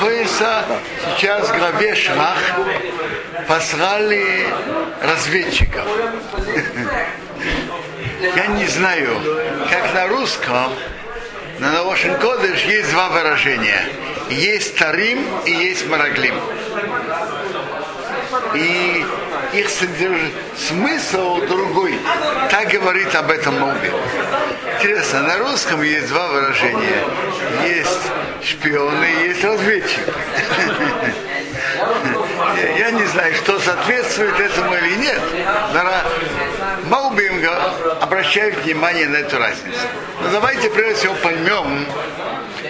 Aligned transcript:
находится 0.00 0.64
сейчас 1.18 1.48
в 1.48 1.52
гробе 1.52 1.94
Шрах. 1.94 2.38
Послали 3.46 4.46
разведчиков. 5.02 5.84
Я 8.36 8.46
не 8.46 8.66
знаю, 8.66 9.18
как 9.70 9.94
на 9.94 10.08
русском, 10.08 10.72
на 11.58 11.72
Навошин 11.72 12.16
Кодыш 12.18 12.64
есть 12.64 12.90
два 12.92 13.10
выражения. 13.10 13.82
Есть 14.30 14.78
Тарим 14.78 15.22
и 15.44 15.50
есть 15.50 15.86
Мараглим. 15.88 16.34
И 18.54 19.04
их 19.52 19.68
содерж... 19.68 20.20
смысл 20.56 21.40
другой. 21.46 21.98
Так 22.50 22.68
говорит 22.68 23.14
об 23.14 23.30
этом 23.30 23.58
Моби. 23.58 23.90
Интересно, 24.76 25.22
на 25.22 25.38
русском 25.38 25.82
есть 25.82 26.08
два 26.08 26.28
выражения. 26.28 27.04
Есть 27.64 28.00
шпионы, 28.42 29.04
есть 29.24 29.44
разведчик. 29.44 30.00
Я 32.78 32.90
не 32.90 33.04
знаю, 33.06 33.34
что 33.34 33.58
соответствует 33.58 34.38
этому 34.38 34.74
или 34.74 34.96
нет. 34.96 35.20
Но 35.74 35.82
Маубим 36.88 37.42
обращает 38.00 38.56
внимание 38.64 39.08
на 39.08 39.16
эту 39.16 39.38
разницу. 39.38 39.78
Но 40.22 40.30
давайте 40.30 40.70
прежде 40.70 40.94
всего 40.94 41.14
поймем, 41.22 41.86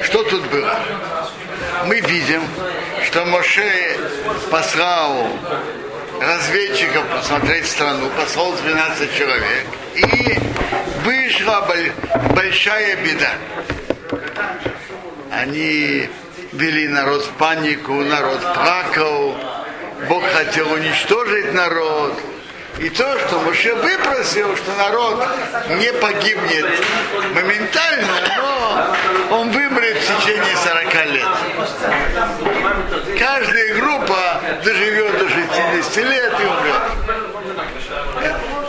что 0.03 0.23
тут 0.25 0.43
было. 0.47 0.79
Мы 1.87 2.01
видим, 2.01 2.43
что 3.07 3.25
Моше 3.25 3.97
послал 4.51 5.29
разведчиков 6.21 7.07
посмотреть 7.09 7.67
страну, 7.67 8.11
послал 8.11 8.53
12 8.53 9.17
человек, 9.17 9.67
и 9.97 10.39
вышла 11.05 11.67
большая 12.35 12.97
беда. 12.97 13.33
Они 15.33 16.09
вели 16.53 16.89
народ 16.89 17.25
в 17.25 17.31
панику, 17.33 17.95
народ 17.95 18.41
плакал, 18.55 19.37
Бог 20.09 20.25
хотел 20.25 20.73
уничтожить 20.73 21.53
народ. 21.55 22.15
И 22.81 22.89
то, 22.89 23.19
что 23.19 23.39
Моше 23.41 23.75
выпросил, 23.75 24.57
что 24.57 24.73
народ 24.73 25.23
не 25.77 25.93
погибнет 25.93 26.65
моментально, 27.35 28.09
но 28.39 28.97
он 29.37 29.51
вымрет 29.51 29.99
в 29.99 30.07
течение 30.07 30.57
40 30.57 30.95
лет. 31.13 31.27
Каждая 33.19 33.75
группа 33.75 34.41
доживет 34.65 35.19
до 35.19 35.29
60 35.29 35.97
лет 36.07 36.33
и 36.41 36.45
умрет. 36.47 36.83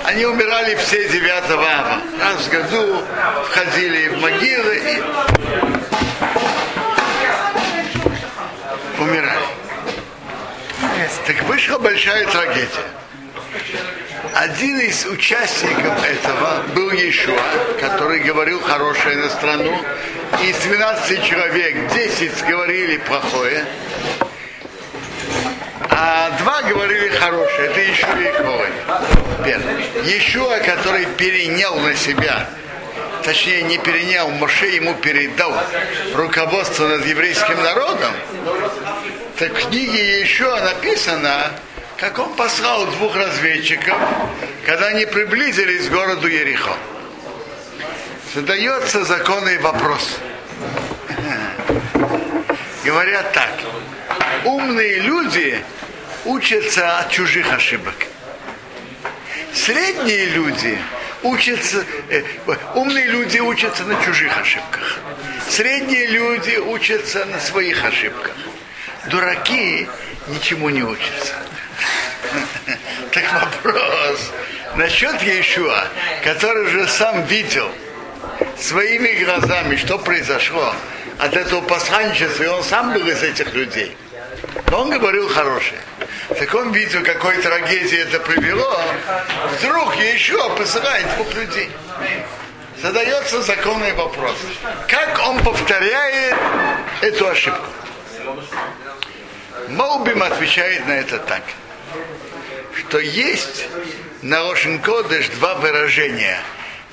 Они 0.04 0.26
умирали 0.26 0.76
все 0.76 1.08
9 1.08 1.50
ава. 1.52 2.02
Раз 2.20 2.36
в 2.42 2.50
году 2.50 3.02
входили 3.46 4.10
в 4.10 4.20
могилы 4.20 4.76
и 4.76 5.02
умирали. 9.00 9.40
Так 11.26 11.44
вышла 11.44 11.78
большая 11.78 12.28
трагедия. 12.28 12.68
Один 14.36 14.80
из 14.80 15.06
участников 15.06 16.04
этого 16.04 16.64
был 16.76 16.92
Иешуа, 16.92 17.42
который 17.80 18.20
говорил 18.20 18.62
хорошее 18.62 19.18
на 19.18 19.30
страну. 19.30 19.78
Из 20.42 20.56
12 20.58 21.24
человек 21.24 21.92
10 21.94 22.46
говорили 22.48 22.98
плохое, 22.98 23.66
а 25.90 26.32
два 26.40 26.62
говорили 26.64 27.10
хорошее. 27.10 27.70
Это 27.70 27.82
Иешуа 27.82 28.20
и. 28.20 29.44
Первый. 29.44 30.12
Иешуа, 30.12 30.60
который 30.60 31.06
перенял 31.18 31.76
на 31.80 31.96
себя 31.96 32.48
точнее 33.24 33.62
не 33.64 33.78
перенял, 33.78 34.30
Моше 34.30 34.68
ему 34.68 34.96
передал 34.96 35.54
руководство 36.16 36.88
над 36.88 37.06
еврейским 37.06 37.62
народом, 37.62 38.12
так 39.38 39.52
в 39.54 39.70
книге 39.70 40.22
еще 40.22 40.56
написано, 40.60 41.52
как 42.02 42.18
он 42.18 42.34
послал 42.34 42.88
двух 42.88 43.16
разведчиков, 43.16 43.96
когда 44.66 44.88
они 44.88 45.06
приблизились 45.06 45.88
к 45.88 45.92
городу 45.92 46.28
Ерихо. 46.28 46.76
Задается 48.34 49.06
законный 49.06 49.60
вопрос. 49.60 50.18
Говорят 52.84 53.32
так. 53.34 53.52
Умные 54.46 54.98
люди 55.02 55.64
учатся 56.26 56.98
от 56.98 57.12
чужих 57.12 57.54
ошибок. 57.54 57.94
Средние 59.54 60.26
люди 60.26 60.80
учатся, 61.22 61.86
э, 62.10 62.24
умные 62.74 63.06
люди 63.06 63.38
учатся 63.38 63.84
на 63.84 64.04
чужих 64.04 64.36
ошибках. 64.40 64.98
Средние 65.48 66.08
люди 66.08 66.58
учатся 66.58 67.26
на 67.26 67.40
своих 67.40 67.86
ошибках. 67.86 68.36
Дураки 69.06 69.88
ничему 70.30 70.72
не 70.72 70.82
учатся. 70.82 71.36
Так 73.12 73.24
вопрос 73.34 74.32
насчет 74.76 75.22
Иешуа, 75.22 75.88
который 76.24 76.68
же 76.68 76.88
сам 76.88 77.24
видел 77.24 77.70
своими 78.58 79.24
глазами, 79.24 79.76
что 79.76 79.98
произошло 79.98 80.74
от 81.20 81.36
этого 81.36 81.62
посланничества, 81.62 82.44
и 82.44 82.48
он 82.48 82.64
сам 82.64 82.94
был 82.94 83.08
из 83.08 83.22
этих 83.22 83.54
людей. 83.54 83.96
Но 84.70 84.82
он 84.82 84.90
говорил 84.90 85.28
хорошее. 85.30 85.82
Так 86.30 86.54
он 86.56 86.72
видел, 86.72 87.04
какой 87.04 87.38
трагедии 87.38 88.00
это 88.00 88.20
привело. 88.20 88.82
Вдруг 89.58 89.96
еще 89.98 90.56
посылает 90.56 91.06
двух 91.16 91.34
людей. 91.34 91.70
Задается 92.82 93.42
законный 93.42 93.94
вопрос. 93.94 94.36
Как 94.88 95.22
он 95.28 95.40
повторяет 95.44 96.36
эту 97.02 97.28
ошибку? 97.28 97.68
Моубим 99.70 100.24
отвечает 100.24 100.88
на 100.88 100.94
это 100.94 101.20
так, 101.20 101.44
что 102.76 103.00
есть 103.00 103.68
на 104.22 104.42
Рошен 104.42 104.80
Кодыш 104.80 105.30
два 105.30 105.56
выражения. 105.56 106.40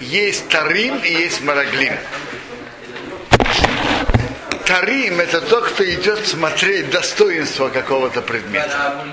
Есть 0.01 0.49
Тарим 0.49 0.99
и 0.99 1.13
есть 1.13 1.41
Мараглим. 1.41 1.95
Тарим 4.67 5.21
это 5.21 5.41
тот, 5.41 5.69
кто 5.69 5.85
идет 5.85 6.27
смотреть 6.27 6.91
достоинство 6.91 7.69
какого-то 7.69 8.23
предмета. 8.23 9.07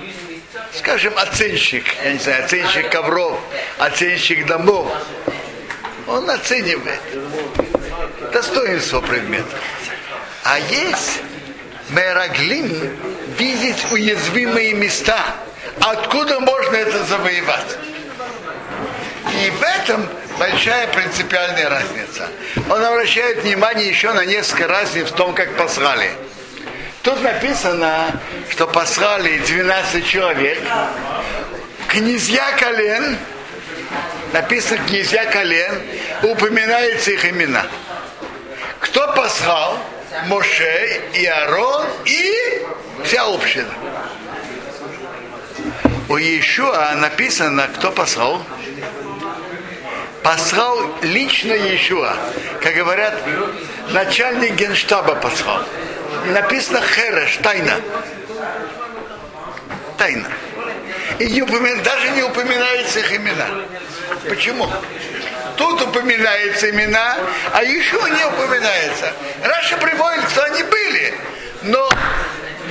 Скажем, 0.72 1.16
оценщик, 1.16 1.84
я 2.04 2.12
не 2.12 2.18
знаю, 2.18 2.44
оценщик 2.44 2.90
ковров, 2.90 3.40
оценщик 3.78 4.46
домов. 4.46 4.92
Он 6.06 6.28
оценивает 6.30 7.00
достоинство 8.32 9.00
предмета. 9.00 9.56
А 10.44 10.58
есть 10.58 11.20
Мераглим 11.90 12.96
видеть 13.38 13.86
уязвимые 13.90 14.74
места. 14.74 15.36
Откуда 15.80 16.40
можно 16.40 16.76
это 16.76 17.04
завоевать? 17.04 17.76
И 19.44 19.50
в 19.50 19.62
этом 19.62 20.08
большая 20.38 20.88
принципиальная 20.88 21.68
разница. 21.68 22.28
Он 22.70 22.84
обращает 22.84 23.42
внимание 23.42 23.88
еще 23.88 24.12
на 24.12 24.24
несколько 24.24 24.68
разниц 24.68 25.08
в 25.08 25.14
том, 25.14 25.34
как 25.34 25.56
послали. 25.56 26.10
Тут 27.02 27.22
написано, 27.22 28.10
что 28.50 28.66
послали 28.66 29.38
12 29.38 30.06
человек, 30.06 30.58
князья 31.88 32.52
колен, 32.58 33.16
написано 34.32 34.84
князья 34.86 35.24
колен, 35.26 35.82
упоминаются 36.22 37.12
их 37.12 37.24
имена. 37.24 37.64
Кто 38.80 39.12
послал? 39.14 39.78
Моше 40.26 41.02
и 41.12 41.26
Арон 41.26 41.86
и 42.06 42.62
вся 43.04 43.24
община. 43.26 43.72
У 46.08 46.16
Иешуа 46.16 46.94
написано, 46.94 47.68
кто 47.74 47.90
послал? 47.90 48.40
Послал 50.22 50.78
лично 51.02 51.52
Иешуа. 51.52 52.16
Как 52.62 52.74
говорят, 52.74 53.14
начальник 53.90 54.54
генштаба 54.54 55.16
послал. 55.16 55.64
И 56.26 56.30
написано 56.30 56.80
Хереш, 56.80 57.38
тайна. 57.42 57.80
Тайна. 59.98 60.28
И 61.18 61.26
не 61.26 61.42
упомин, 61.42 61.82
даже 61.82 62.10
не 62.10 62.22
упоминаются 62.22 63.00
их 63.00 63.12
имена. 63.12 63.46
Почему? 64.28 64.70
Тут 65.56 65.82
упоминаются 65.82 66.70
имена, 66.70 67.16
а 67.52 67.64
еще 67.64 67.96
не 67.96 68.24
упоминается. 68.26 69.12
Раша 69.42 69.76
приводит, 69.78 70.24
кто 70.26 70.42
они 70.44 70.62
были, 70.62 71.14
но 71.62 71.88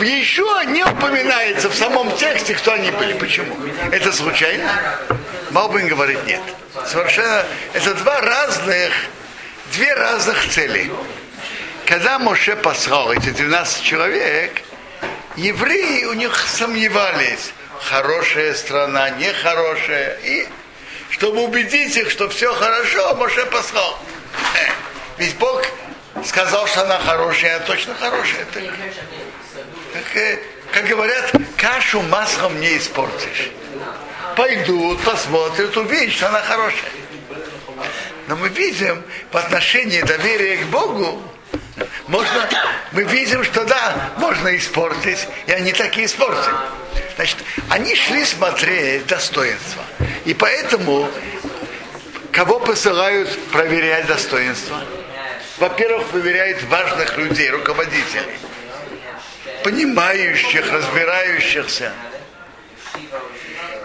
еще 0.03 0.63
не 0.67 0.83
упоминается 0.83 1.69
в 1.69 1.75
самом 1.75 2.15
тексте, 2.17 2.55
кто 2.55 2.73
они 2.73 2.91
были. 2.91 3.13
Почему? 3.13 3.55
Это 3.91 4.11
случайно? 4.11 4.69
Малбин 5.51 5.87
говорит 5.87 6.25
нет. 6.25 6.41
Совершенно 6.85 7.45
это 7.73 7.93
два 7.95 8.21
разных, 8.21 8.91
две 9.71 9.93
разных 9.93 10.49
цели. 10.49 10.91
Когда 11.85 12.19
Моше 12.19 12.55
послал 12.55 13.13
эти 13.13 13.29
12 13.29 13.83
человек, 13.83 14.61
евреи 15.35 16.05
у 16.05 16.13
них 16.13 16.35
сомневались, 16.47 17.53
хорошая 17.81 18.53
страна, 18.55 19.11
нехорошая. 19.11 20.17
И 20.23 20.47
чтобы 21.11 21.43
убедить 21.43 21.95
их, 21.95 22.09
что 22.09 22.27
все 22.29 22.53
хорошо, 22.53 23.15
Моше 23.15 23.45
послал. 23.45 23.99
Ведь 25.17 25.35
Бог 25.37 25.63
сказал, 26.25 26.67
что 26.67 26.81
она 26.81 26.99
хорошая, 26.99 27.57
а 27.57 27.59
точно 27.61 27.95
хорошая. 27.95 28.45
Так. 28.53 28.63
Как, 29.95 30.17
э, 30.17 30.39
как 30.71 30.85
говорят, 30.85 31.31
кашу 31.57 32.01
маслом 32.01 32.59
не 32.59 32.77
испортишь. 32.77 33.51
Пойдут, 34.35 35.01
посмотрят, 35.03 35.75
увидят, 35.77 36.13
что 36.13 36.27
она 36.27 36.41
хорошая. 36.41 36.91
Но 38.27 38.35
мы 38.35 38.49
видим 38.49 39.03
в 39.31 39.37
отношении 39.37 40.01
доверия 40.01 40.57
к 40.57 40.65
Богу, 40.65 41.21
можно, 42.07 42.49
мы 42.91 43.03
видим, 43.03 43.43
что 43.43 43.63
да, 43.65 44.11
можно 44.17 44.55
испортить, 44.55 45.27
и 45.47 45.51
они 45.51 45.71
так 45.71 45.97
и 45.97 46.05
испортили. 46.05 46.53
Значит, 47.15 47.37
они 47.69 47.95
шли 47.95 48.25
смотреть 48.25 49.07
достоинство. 49.07 49.83
И 50.25 50.33
поэтому 50.33 51.09
кого 52.31 52.59
посылают 52.59 53.29
проверять 53.51 54.07
достоинство? 54.07 54.83
Во-первых, 55.57 56.07
проверяют 56.07 56.63
важных 56.63 57.17
людей, 57.17 57.49
руководителей, 57.49 58.37
понимающих, 59.65 60.71
разбирающихся. 60.71 61.91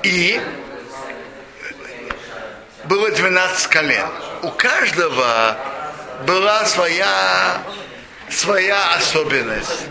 И 0.02 0.38
было 2.84 3.10
12 3.10 3.66
колен. 3.68 4.06
У 4.42 4.50
каждого 4.50 5.56
была 6.26 6.66
своя, 6.66 7.62
своя 8.28 8.94
особенность. 8.96 9.86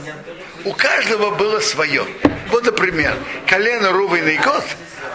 У 0.63 0.73
каждого 0.73 1.31
было 1.31 1.59
свое. 1.59 2.05
Вот, 2.49 2.65
например, 2.65 3.15
колено 3.47 3.91
Рувен 3.91 4.27
и 4.27 4.37
Год, 4.37 4.63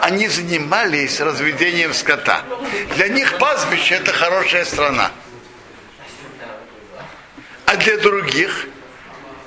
они 0.01 0.27
занимались 0.27 1.21
разведением 1.21 1.95
скота. 1.95 2.43
Для 2.97 3.07
них 3.07 3.39
пастбище– 3.39 3.95
это 4.03 4.13
хорошая 4.13 4.65
страна. 4.65 5.13
А 7.67 7.77
для 7.77 7.97
других 7.99 8.67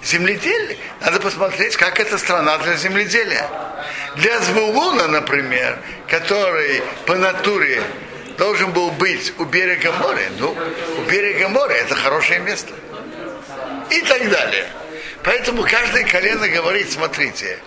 земледелие. 0.03 0.77
Надо 1.01 1.19
посмотреть, 1.19 1.75
как 1.77 1.99
эта 1.99 2.17
страна 2.17 2.57
для 2.59 2.75
земледелия. 2.75 3.49
Для 4.15 4.39
Звулуна, 4.41 5.07
например, 5.07 5.79
который 6.07 6.81
по 7.05 7.15
натуре 7.15 7.81
должен 8.37 8.71
был 8.71 8.91
быть 8.91 9.33
у 9.37 9.45
берега 9.45 9.91
моря, 9.93 10.29
ну, 10.39 10.55
у 10.97 11.01
берега 11.09 11.49
моря 11.49 11.75
это 11.75 11.95
хорошее 11.95 12.39
место. 12.39 12.73
И 13.89 14.01
так 14.01 14.29
далее. 14.29 14.67
Поэтому 15.23 15.63
каждое 15.63 16.03
колено 16.03 16.47
говорит, 16.47 16.91
смотрите, 16.91 17.59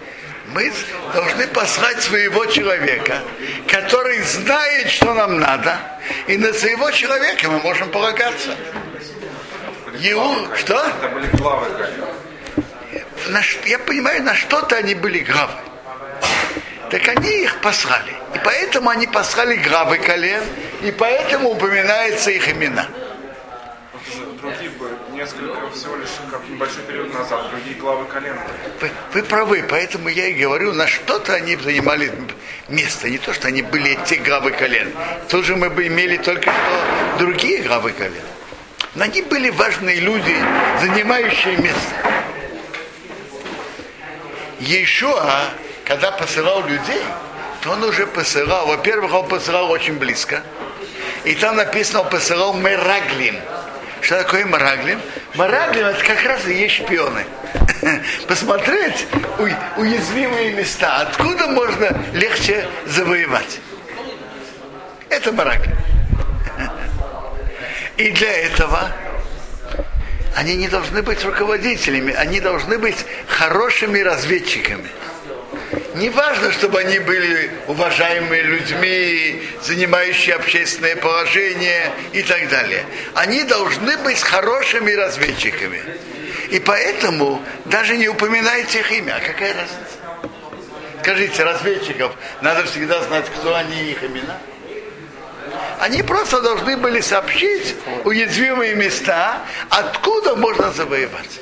мы 0.48 0.72
должны 1.14 1.46
послать 1.48 2.02
своего 2.02 2.46
человека, 2.46 3.22
который 3.68 4.20
знает, 4.22 4.90
что 4.90 5.14
нам 5.14 5.38
надо, 5.38 5.78
и 6.26 6.36
на 6.36 6.52
своего 6.52 6.90
человека 6.90 7.48
мы 7.48 7.58
можем 7.60 7.90
полагаться. 7.90 8.56
Еу, 9.98 10.48
что? 10.56 10.74
Это 10.74 11.08
были 11.08 11.26
главы 11.36 11.66
на, 13.28 13.42
Я 13.66 13.78
понимаю, 13.78 14.22
на 14.22 14.34
что-то 14.34 14.76
они 14.76 14.94
были 14.94 15.20
главы. 15.20 15.54
Так 16.90 17.06
они 17.08 17.42
их 17.42 17.60
послали. 17.60 18.12
И 18.34 18.38
поэтому 18.44 18.90
они 18.90 19.06
послали 19.06 19.56
главы 19.56 19.98
колен, 19.98 20.42
и 20.82 20.90
поэтому 20.90 21.50
упоминаются 21.50 22.30
их 22.30 22.48
имена 22.48 22.86
другие 24.40 24.70
бы 24.70 24.90
несколько, 25.12 25.70
всего 25.70 25.96
лишь 25.96 26.08
как 26.30 26.40
небольшой 26.48 26.82
период 26.84 27.12
назад, 27.12 27.50
другие 27.50 27.76
главы 27.76 28.04
колена. 28.06 28.40
Вы, 28.80 28.90
вы 29.12 29.22
правы, 29.22 29.64
поэтому 29.68 30.08
я 30.08 30.28
и 30.28 30.34
говорю, 30.34 30.72
на 30.72 30.86
что-то 30.86 31.34
они 31.34 31.56
занимали 31.56 32.12
место, 32.68 33.08
не 33.08 33.18
то, 33.18 33.32
что 33.32 33.48
они 33.48 33.62
были 33.62 33.98
те 34.06 34.16
главы 34.16 34.52
колен. 34.52 34.92
Тут 35.28 35.44
же 35.44 35.56
мы 35.56 35.70
бы 35.70 35.86
имели 35.86 36.16
только 36.16 36.50
что 36.50 37.18
другие 37.18 37.62
главы 37.62 37.92
колен. 37.92 38.24
Но 38.94 39.04
они 39.04 39.22
были 39.22 39.50
важные 39.50 39.96
люди, 39.96 40.36
занимающие 40.80 41.56
место. 41.58 41.94
Еще, 44.60 45.10
когда 45.86 46.12
посылал 46.12 46.62
людей, 46.66 47.02
то 47.62 47.70
он 47.70 47.82
уже 47.82 48.06
посылал, 48.06 48.66
во-первых, 48.66 49.12
он 49.12 49.26
посылал 49.26 49.70
очень 49.70 49.94
близко. 49.94 50.42
И 51.24 51.34
там 51.34 51.56
написано, 51.56 52.02
он 52.02 52.10
посылал 52.10 52.54
Мераглим. 52.54 53.36
Что 54.02 54.22
такое 54.22 54.46
Мараглим? 54.46 55.00
Мараглим 55.34 55.86
это 55.86 56.04
как 56.04 56.22
раз 56.24 56.46
и 56.46 56.54
есть 56.54 56.76
шпионы. 56.76 57.24
Посмотреть 58.28 59.06
уязвимые 59.76 60.52
места, 60.52 60.98
откуда 60.98 61.46
можно 61.46 61.98
легче 62.12 62.66
завоевать. 62.86 63.60
Это 65.08 65.32
Мараглим. 65.32 65.76
И 67.96 68.10
для 68.12 68.32
этого 68.46 68.90
они 70.36 70.56
не 70.56 70.68
должны 70.68 71.02
быть 71.02 71.24
руководителями, 71.24 72.12
они 72.12 72.40
должны 72.40 72.78
быть 72.78 72.96
хорошими 73.26 73.98
разведчиками. 74.00 74.88
Не 75.94 76.08
важно, 76.08 76.52
чтобы 76.52 76.80
они 76.80 76.98
были 77.00 77.50
уважаемыми 77.66 78.38
людьми, 78.38 79.42
занимающие 79.62 80.36
общественное 80.36 80.96
положение 80.96 81.90
и 82.12 82.22
так 82.22 82.48
далее. 82.48 82.84
Они 83.14 83.42
должны 83.42 83.96
быть 83.98 84.20
хорошими 84.20 84.92
разведчиками. 84.92 85.82
И 86.50 86.60
поэтому 86.60 87.42
даже 87.66 87.96
не 87.96 88.08
упоминайте 88.08 88.80
их 88.80 88.92
имя. 88.92 89.16
А 89.16 89.20
какая 89.20 89.54
разница? 89.54 90.30
Скажите, 91.02 91.44
разведчиков, 91.44 92.12
надо 92.40 92.64
всегда 92.64 93.02
знать, 93.02 93.26
кто 93.26 93.54
они 93.54 93.82
и 93.82 93.90
их 93.92 94.02
имена. 94.04 94.38
Они 95.80 96.02
просто 96.02 96.42
должны 96.42 96.76
были 96.76 97.00
сообщить 97.00 97.74
уязвимые 98.04 98.74
места, 98.74 99.40
откуда 99.70 100.36
можно 100.36 100.70
завоевать. 100.72 101.40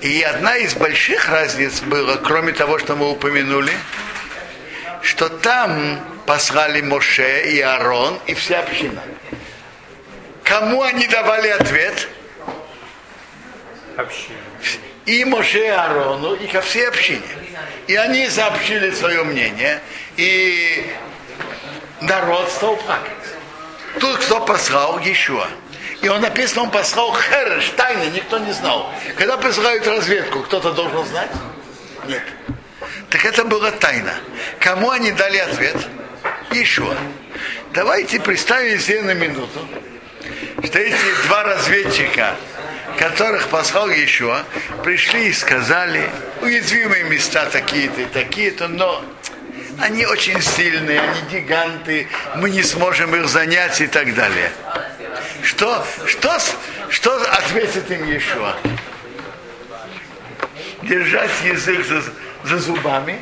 И 0.00 0.22
одна 0.22 0.58
из 0.58 0.74
больших 0.74 1.28
разниц 1.28 1.80
была, 1.80 2.18
кроме 2.18 2.52
того, 2.52 2.78
что 2.78 2.94
мы 2.94 3.10
упомянули, 3.10 3.72
что 5.02 5.28
там 5.28 5.98
послали 6.24 6.82
Моше 6.82 7.50
и 7.50 7.60
Аарон 7.60 8.16
и 8.26 8.34
вся 8.34 8.60
община. 8.60 9.02
Кому 10.44 10.82
они 10.82 11.08
давали 11.08 11.48
ответ? 11.48 12.08
Общине. 13.96 14.38
И 15.06 15.24
Моше 15.24 15.66
и 15.66 15.68
Аарону, 15.68 16.34
и 16.34 16.46
ко 16.46 16.60
всей 16.60 16.86
общине. 16.86 17.22
И 17.88 17.96
они 17.96 18.28
сообщили 18.28 18.92
свое 18.92 19.24
мнение, 19.24 19.82
и 20.16 20.86
народ 22.02 22.50
стал 22.50 22.76
плакать. 22.76 23.12
Тут 24.00 24.18
кто 24.18 24.40
послал 24.40 24.98
Ешуа. 24.98 25.46
И 26.00 26.08
он 26.08 26.20
написано, 26.20 26.62
он 26.62 26.70
послал 26.70 27.14
Хереш, 27.14 27.68
тайно, 27.76 28.04
никто 28.10 28.38
не 28.38 28.52
знал. 28.52 28.92
Когда 29.16 29.36
посылают 29.36 29.86
разведку, 29.86 30.40
кто-то 30.40 30.72
должен 30.72 31.04
знать? 31.06 31.30
Нет. 32.08 32.22
Так 33.08 33.24
это 33.24 33.44
была 33.44 33.70
тайна. 33.70 34.14
Кому 34.58 34.90
они 34.90 35.12
дали 35.12 35.36
ответ? 35.38 35.76
Ишуа. 36.50 36.96
Давайте 37.72 38.20
представим 38.20 38.78
себе 38.80 39.02
на 39.02 39.14
минуту, 39.14 39.66
что 40.64 40.78
эти 40.78 40.96
два 41.26 41.44
разведчика, 41.44 42.34
которых 42.98 43.48
послал 43.48 43.88
Ишуа, 43.90 44.44
пришли 44.82 45.28
и 45.28 45.32
сказали, 45.32 46.10
уязвимые 46.40 47.04
места 47.04 47.46
такие-то 47.46 48.02
и 48.02 48.06
такие-то, 48.06 48.68
но 48.68 49.02
они 49.82 50.06
очень 50.06 50.40
сильные, 50.40 51.00
они 51.00 51.20
гиганты, 51.22 52.06
мы 52.36 52.50
не 52.50 52.62
сможем 52.62 53.14
их 53.16 53.28
занять 53.28 53.80
и 53.80 53.88
так 53.88 54.14
далее. 54.14 54.52
Что, 55.42 55.84
что, 56.06 56.38
что 56.88 57.20
ответит 57.32 57.90
им 57.90 58.04
Иешуа? 58.04 58.56
Держать 60.82 61.32
язык 61.44 61.84
за, 61.84 62.02
за 62.44 62.58
зубами, 62.58 63.18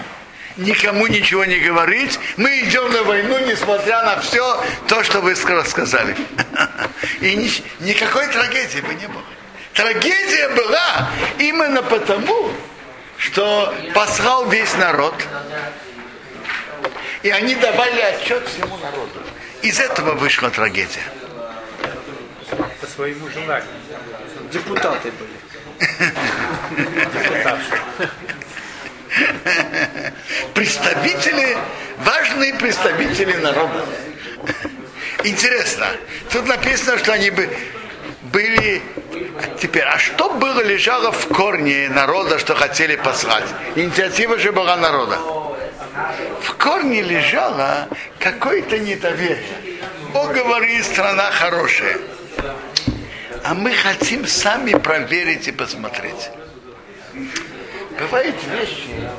никому 0.58 1.06
ничего 1.06 1.46
не 1.46 1.58
говорить. 1.60 2.18
Мы 2.36 2.60
идем 2.60 2.92
на 2.92 3.04
войну, 3.04 3.38
несмотря 3.46 4.02
на 4.02 4.20
все 4.20 4.62
то, 4.86 5.02
что 5.02 5.22
вы 5.22 5.34
сказали. 5.34 6.14
И 7.22 7.36
ни, 7.36 7.50
никакой 7.82 8.26
трагедии 8.26 8.80
бы 8.80 8.94
не 8.94 9.06
было. 9.06 9.24
Трагедия 9.72 10.50
была 10.50 11.08
именно 11.38 11.82
потому, 11.82 12.52
что 13.16 13.74
послал 13.94 14.48
весь 14.50 14.74
народ, 14.74 15.14
и 17.22 17.30
они 17.30 17.54
давали 17.54 18.00
отчет 18.00 18.48
всему 18.48 18.76
народу. 18.78 19.20
Из 19.62 19.78
этого 19.78 20.14
вышла 20.14 20.50
трагедия 20.50 21.04
по 22.80 22.86
своему 22.86 23.28
желанию. 23.28 23.68
Депутаты 24.50 25.12
были. 25.12 25.30
Представители, 30.54 31.56
важные 31.98 32.54
представители 32.54 33.34
народа. 33.36 33.84
Интересно, 35.24 35.88
тут 36.30 36.46
написано, 36.46 36.98
что 36.98 37.12
они 37.12 37.30
бы 37.30 37.48
были 38.32 38.82
теперь, 39.60 39.84
а 39.84 39.98
что 39.98 40.30
было 40.30 40.60
лежало 40.60 41.12
в 41.12 41.28
корне 41.28 41.88
народа, 41.88 42.38
что 42.38 42.54
хотели 42.54 42.96
послать? 42.96 43.44
Инициатива 43.74 44.38
же 44.38 44.52
была 44.52 44.76
народа. 44.76 45.18
В 46.42 46.54
корне 46.54 47.02
лежало 47.02 47.88
какое-то 48.18 48.78
недоверие. 48.78 49.44
Бог 50.12 50.32
говорит, 50.32 50.84
страна 50.84 51.30
хорошая 51.30 51.98
а 53.44 53.54
мы 53.54 53.72
хотим 53.72 54.26
сами 54.26 54.74
проверить 54.74 55.48
и 55.48 55.52
посмотреть. 55.52 56.30
Бывают 57.98 58.36
вещи, 58.44 59.10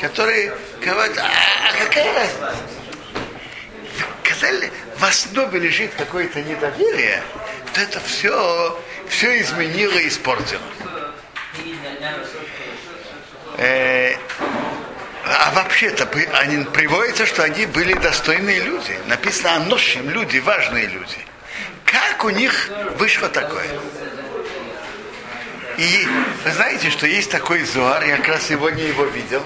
которые 0.00 0.54
говорят, 0.80 1.18
а, 1.18 1.22
а 1.22 1.84
какая? 1.84 2.28
Когда 4.22 4.66
в 4.96 5.04
основе 5.04 5.58
лежит 5.58 5.92
какое-то 5.96 6.42
недоверие, 6.42 7.22
то 7.72 7.80
это 7.80 8.00
все, 8.00 8.80
все 9.08 9.40
изменило 9.40 9.98
и 9.98 10.08
испортило. 10.08 10.62
Э, 13.58 14.16
а 15.38 15.50
вообще-то 15.52 16.08
они 16.32 16.64
приводится, 16.64 17.26
что 17.26 17.42
они 17.42 17.66
были 17.66 17.94
достойные 17.94 18.60
люди. 18.60 18.98
Написано 19.06 19.56
о 19.56 19.58
ношем 19.60 20.08
люди, 20.10 20.38
важные 20.38 20.86
люди. 20.86 21.18
Как 21.84 22.24
у 22.24 22.30
них 22.30 22.70
вышло 22.98 23.28
такое? 23.28 23.66
И 25.76 26.06
вы 26.44 26.50
знаете, 26.52 26.90
что 26.90 27.06
есть 27.06 27.30
такой 27.30 27.64
Зоар, 27.64 28.04
я 28.04 28.16
как 28.18 28.28
раз 28.28 28.46
сегодня 28.46 28.84
его 28.84 29.04
видел. 29.06 29.44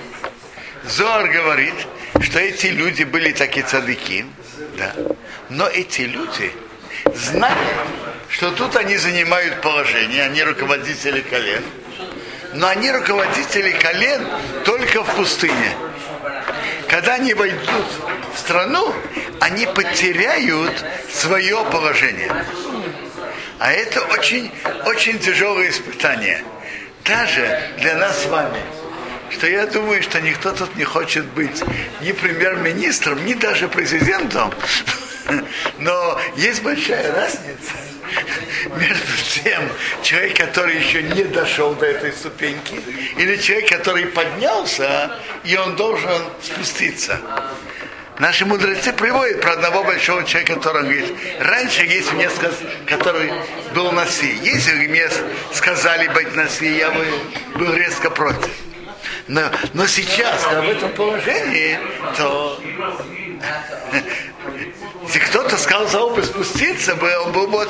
Зоар 0.85 1.29
говорит, 1.29 1.75
что 2.21 2.39
эти 2.39 2.67
люди 2.67 3.05
были 3.05 3.33
такие 3.33 3.65
цадыки, 3.65 4.27
да, 4.77 4.95
но 5.49 5.67
эти 5.69 6.03
люди 6.03 6.53
знали, 7.15 7.69
что 8.29 8.51
тут 8.51 8.77
они 8.77 8.97
занимают 8.97 9.61
положение, 9.61 10.25
они 10.25 10.43
руководители 10.43 11.21
колен, 11.23 11.63
но 12.55 12.69
они 12.69 12.91
руководители 12.91 13.73
колен 13.73 14.27
только 14.65 15.03
в 15.03 15.15
пустыне. 15.17 15.77
Когда 16.89 17.15
они 17.15 17.35
войдут 17.35 17.87
в 18.35 18.39
страну, 18.39 18.95
они 19.41 19.67
потеряют 19.67 20.85
свое 21.13 21.65
положение. 21.71 22.33
А 23.59 23.73
это 23.73 24.01
очень, 24.01 24.51
очень 24.87 25.19
тяжелое 25.19 25.71
испытание. 25.71 26.43
Даже 27.05 27.73
для 27.79 27.97
нас 27.97 28.23
с 28.23 28.27
вами. 28.27 28.61
Что 29.31 29.47
я 29.47 29.67
думаю, 29.67 30.03
что 30.03 30.21
никто 30.21 30.53
тут 30.53 30.75
не 30.77 30.85
хочет 30.85 31.25
быть 31.27 31.63
ни 32.01 32.13
премьер-министром, 32.13 33.25
ни 33.27 33.35
даже 33.35 33.69
президентом. 33.69 34.55
Но 35.79 36.19
есть 36.37 36.63
большая 36.63 37.15
разница 37.15 37.73
между 38.77 39.43
тем, 39.43 39.69
человек, 40.03 40.37
который 40.37 40.77
еще 40.77 41.03
не 41.03 41.25
дошел 41.25 41.75
до 41.75 41.87
этой 41.87 42.13
ступеньки, 42.13 42.81
или 43.17 43.37
человек, 43.37 43.69
который 43.71 44.07
поднялся, 44.07 45.13
и 45.45 45.57
он 45.57 45.77
должен 45.77 46.23
спуститься. 46.43 47.21
Наши 48.19 48.45
мудрецы 48.45 48.93
приводят 48.93 49.41
про 49.41 49.53
одного 49.53 49.85
большого 49.85 50.25
человека, 50.25 50.57
который 50.57 50.83
говорит, 50.83 51.15
раньше 51.39 51.85
есть 51.85 52.13
мне 52.13 52.29
сказ... 52.31 52.53
который 52.87 53.33
был 53.75 53.93
наси. 53.93 54.37
Если 54.43 54.73
бы 54.73 54.89
мне 54.89 55.09
сказали 55.55 56.09
быть 56.09 56.35
наси, 56.35 56.79
я 56.79 56.91
бы 56.91 57.07
был 57.55 57.73
резко 57.75 58.11
против. 58.11 58.51
Но, 59.29 59.43
но 59.75 59.87
сейчас, 59.87 60.43
когда 60.43 60.63
в 60.63 60.69
этом 60.69 60.91
положении, 60.95 61.79
то 62.17 62.61
если 65.09 65.21
кто-то 65.21 65.57
сказал 65.57 65.89
за 65.89 66.01
оба 66.03 66.21
спуститься, 66.21 66.95
бы, 66.95 67.11
он 67.21 67.33
был 67.33 67.47
бы 67.47 67.67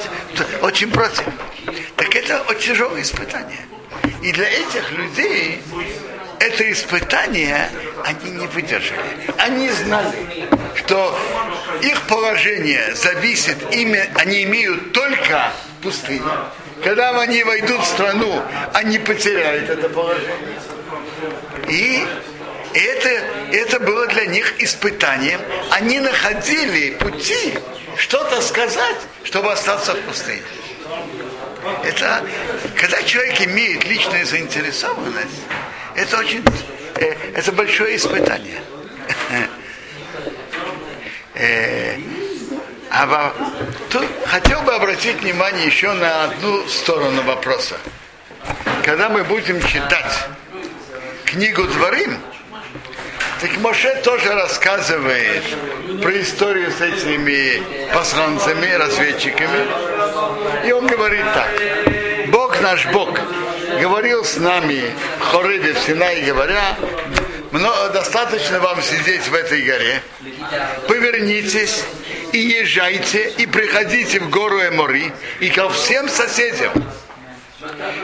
очень 0.60 0.90
против. 0.90 1.22
Так 1.94 2.16
это 2.16 2.42
очень 2.48 2.72
тяжелое 2.72 3.02
испытание. 3.02 3.60
И 4.22 4.32
для 4.32 4.48
этих 4.48 4.90
людей 4.90 5.62
это 6.40 6.72
испытание 6.72 7.70
они 8.04 8.32
не 8.32 8.46
выдержали. 8.48 9.00
Они 9.38 9.70
знали, 9.70 10.48
что 10.74 11.16
их 11.80 12.02
положение 12.08 12.92
зависит, 12.96 13.56
ими, 13.72 14.10
они 14.16 14.42
имеют 14.42 14.92
только 14.92 15.52
в 15.78 15.84
пустыне. 15.84 16.22
Когда 16.82 17.20
они 17.20 17.44
войдут 17.44 17.82
в 17.82 17.86
страну, 17.86 18.42
они 18.72 18.98
потеряют 18.98 19.70
это 19.70 19.88
положение. 19.88 20.58
И 21.68 22.04
это, 22.78 23.08
это 23.52 23.80
было 23.80 24.06
для 24.06 24.26
них 24.26 24.60
испытанием. 24.60 25.40
Они 25.70 26.00
находили 26.00 26.90
пути 26.94 27.54
что-то 27.96 28.40
сказать, 28.40 28.96
чтобы 29.24 29.52
остаться 29.52 29.94
в 29.94 30.00
пустыне. 30.00 30.42
Это, 31.84 32.24
когда 32.76 33.02
человек 33.02 33.40
имеет 33.42 33.84
личную 33.84 34.24
заинтересованность, 34.24 35.42
это 35.94 36.18
очень, 36.18 36.44
э, 36.96 37.14
это 37.34 37.52
большое 37.52 37.96
испытание. 37.96 38.60
Э, 41.40 41.96
а 42.90 43.32
тут 43.90 44.04
хотел 44.26 44.60
бы 44.62 44.74
обратить 44.74 45.20
внимание 45.20 45.66
еще 45.66 45.92
на 45.92 46.24
одну 46.24 46.66
сторону 46.66 47.22
вопроса. 47.22 47.76
Когда 48.82 49.08
мы 49.08 49.22
будем 49.22 49.62
читать 49.62 50.26
книгу 51.26 51.62
Дворим, 51.64 52.18
так 53.40 53.56
Моше 53.58 53.94
тоже 54.02 54.32
рассказывает 54.34 55.44
про 56.02 56.20
историю 56.20 56.72
с 56.72 56.80
этими 56.80 57.62
посланцами, 57.92 58.72
разведчиками. 58.72 59.66
И 60.66 60.72
он 60.72 60.86
говорит 60.86 61.24
так. 61.34 61.48
Бог 62.30 62.60
наш 62.60 62.86
Бог 62.86 63.18
говорил 63.80 64.24
с 64.24 64.36
нами 64.36 64.90
в 65.20 65.24
Хоребе 65.24 65.72
в 65.72 65.78
Синае, 65.78 66.22
говоря, 66.22 66.76
достаточно 67.92 68.58
вам 68.60 68.82
сидеть 68.82 69.28
в 69.28 69.34
этой 69.34 69.62
горе. 69.62 70.02
Повернитесь 70.88 71.84
и 72.32 72.38
езжайте, 72.38 73.30
и 73.38 73.46
приходите 73.46 74.20
в 74.20 74.30
гору 74.30 74.60
Эмори, 74.60 75.12
и 75.40 75.48
ко 75.48 75.68
всем 75.70 76.08
соседям. 76.08 76.72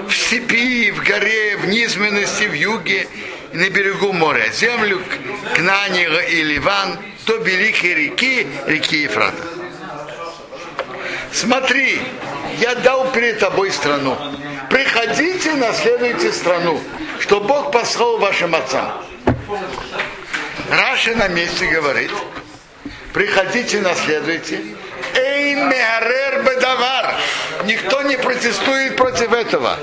В 0.09 0.13
степи, 0.13 0.91
в 0.91 1.03
горе, 1.05 1.57
в 1.57 1.67
низменности, 1.67 2.45
в 2.45 2.53
юге, 2.53 3.07
на 3.55 3.71
берегу 3.71 4.13
моря, 4.13 4.51
землю 4.53 5.01
Кнанира 5.55 6.21
и 6.23 6.43
Ливан, 6.43 6.99
то 7.25 7.37
великие 7.37 7.95
реки, 7.95 8.47
реки 8.67 9.03
Ефрата. 9.05 9.43
Смотри, 11.33 12.01
я 12.59 12.75
дал 12.75 13.11
перед 13.13 13.39
тобой 13.39 13.71
страну. 13.71 14.17
Приходите, 14.71 15.55
наследуйте 15.55 16.33
страну, 16.33 16.81
что 17.21 17.41
Бог 17.41 17.71
послал 17.71 18.19
вашим 18.19 18.55
отцам. 18.55 19.05
Раша 20.71 21.15
на 21.15 21.29
месте 21.29 21.67
говорит, 21.67 22.11
приходите, 23.13 23.81
наследуйте. 23.81 24.61
Эй, 25.15 25.55
меарер 25.55 26.43
бедавар. 26.43 27.15
Никто 27.67 28.03
не 28.03 28.17
протестует 28.17 28.97
против 28.97 29.33
этого. 29.33 29.79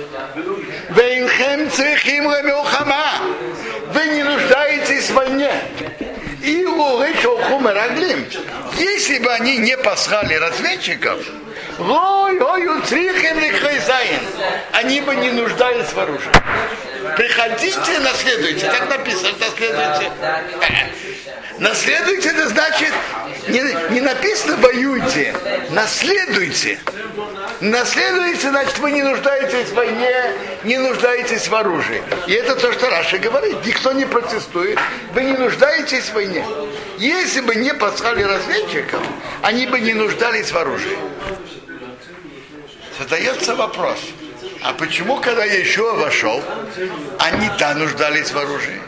Вейнхем 0.96 1.72
цехим 1.72 2.28
Вы 3.94 4.08
не 4.08 4.24
нуждаетесь 4.24 5.10
в 5.10 5.14
войне. 5.14 5.52
И 6.44 6.66
раглим. 7.74 8.26
Если 8.78 9.20
бы 9.20 9.32
они 9.32 9.58
не 9.58 9.78
послали 9.78 10.34
разведчиков, 10.34 11.20
ой, 11.80 12.40
ой, 12.40 12.68
они 14.74 15.02
бы 15.02 15.16
не 15.16 15.30
нуждались 15.32 15.94
в 15.94 16.00
оружии. 16.00 16.32
Приходите, 17.16 18.00
наследуйте. 18.00 18.68
Так 18.68 18.90
написано, 18.90 19.34
наследуйте. 19.40 20.12
Наследуйте, 21.58 22.30
это 22.30 22.50
значит, 22.50 22.94
не, 23.48 23.62
не 23.94 24.02
написано 24.02 24.58
воюйте, 24.58 25.36
наследуйте. 25.70 26.80
Наследуйте, 27.60 28.50
значит, 28.50 28.80
вы 28.80 28.92
не 28.92 29.04
нуждаетесь 29.04 29.70
в 29.70 29.76
войне, 29.76 30.34
не 30.64 30.78
нуждаетесь 30.80 31.48
в 31.48 31.54
оружии. 31.54 32.02
И 32.26 32.34
это 32.34 32.56
то, 32.56 32.74
что 32.74 32.90
Раша 32.90 33.20
говорит. 33.20 33.64
Никто 33.66 33.92
не 33.92 34.06
протестует. 34.06 34.80
Вы 35.14 35.24
не 35.26 35.34
нуждаетесь 35.34 36.06
в 36.06 36.14
войне. 36.14 36.44
Если 36.98 37.42
бы 37.42 37.54
не 37.56 37.74
послали 37.74 38.24
разведчиков, 38.24 39.02
они 39.44 39.68
бы 39.68 39.80
не 39.80 39.94
нуждались 39.94 40.52
в 40.52 40.58
оружии. 40.58 40.98
Задается 42.98 43.56
вопрос. 43.56 44.00
А 44.62 44.74
почему, 44.74 45.18
когда 45.18 45.44
я 45.44 45.60
еще 45.60 45.94
вошел, 45.96 46.42
они-то 47.20 47.74
нуждались 47.74 48.32
в 48.32 48.38
оружии? 48.38 48.80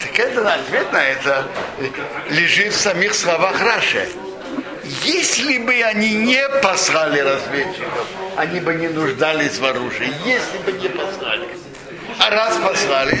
Так 0.00 0.18
это 0.18 0.54
ответ 0.54 0.92
на 0.92 1.04
это 1.04 1.46
лежит 2.30 2.72
в 2.72 2.80
самих 2.80 3.14
словах 3.14 3.60
Раши. 3.60 4.08
Если 5.04 5.58
бы 5.58 5.74
они 5.82 6.14
не 6.14 6.48
послали 6.62 7.20
разведчиков, 7.20 8.06
они 8.36 8.60
бы 8.60 8.74
не 8.74 8.88
нуждались 8.88 9.58
в 9.58 9.64
оружии. 9.64 10.12
Если 10.24 10.58
бы 10.58 10.72
не 10.72 10.88
послали. 10.88 11.48
А 12.18 12.30
раз 12.30 12.56
послали, 12.56 13.20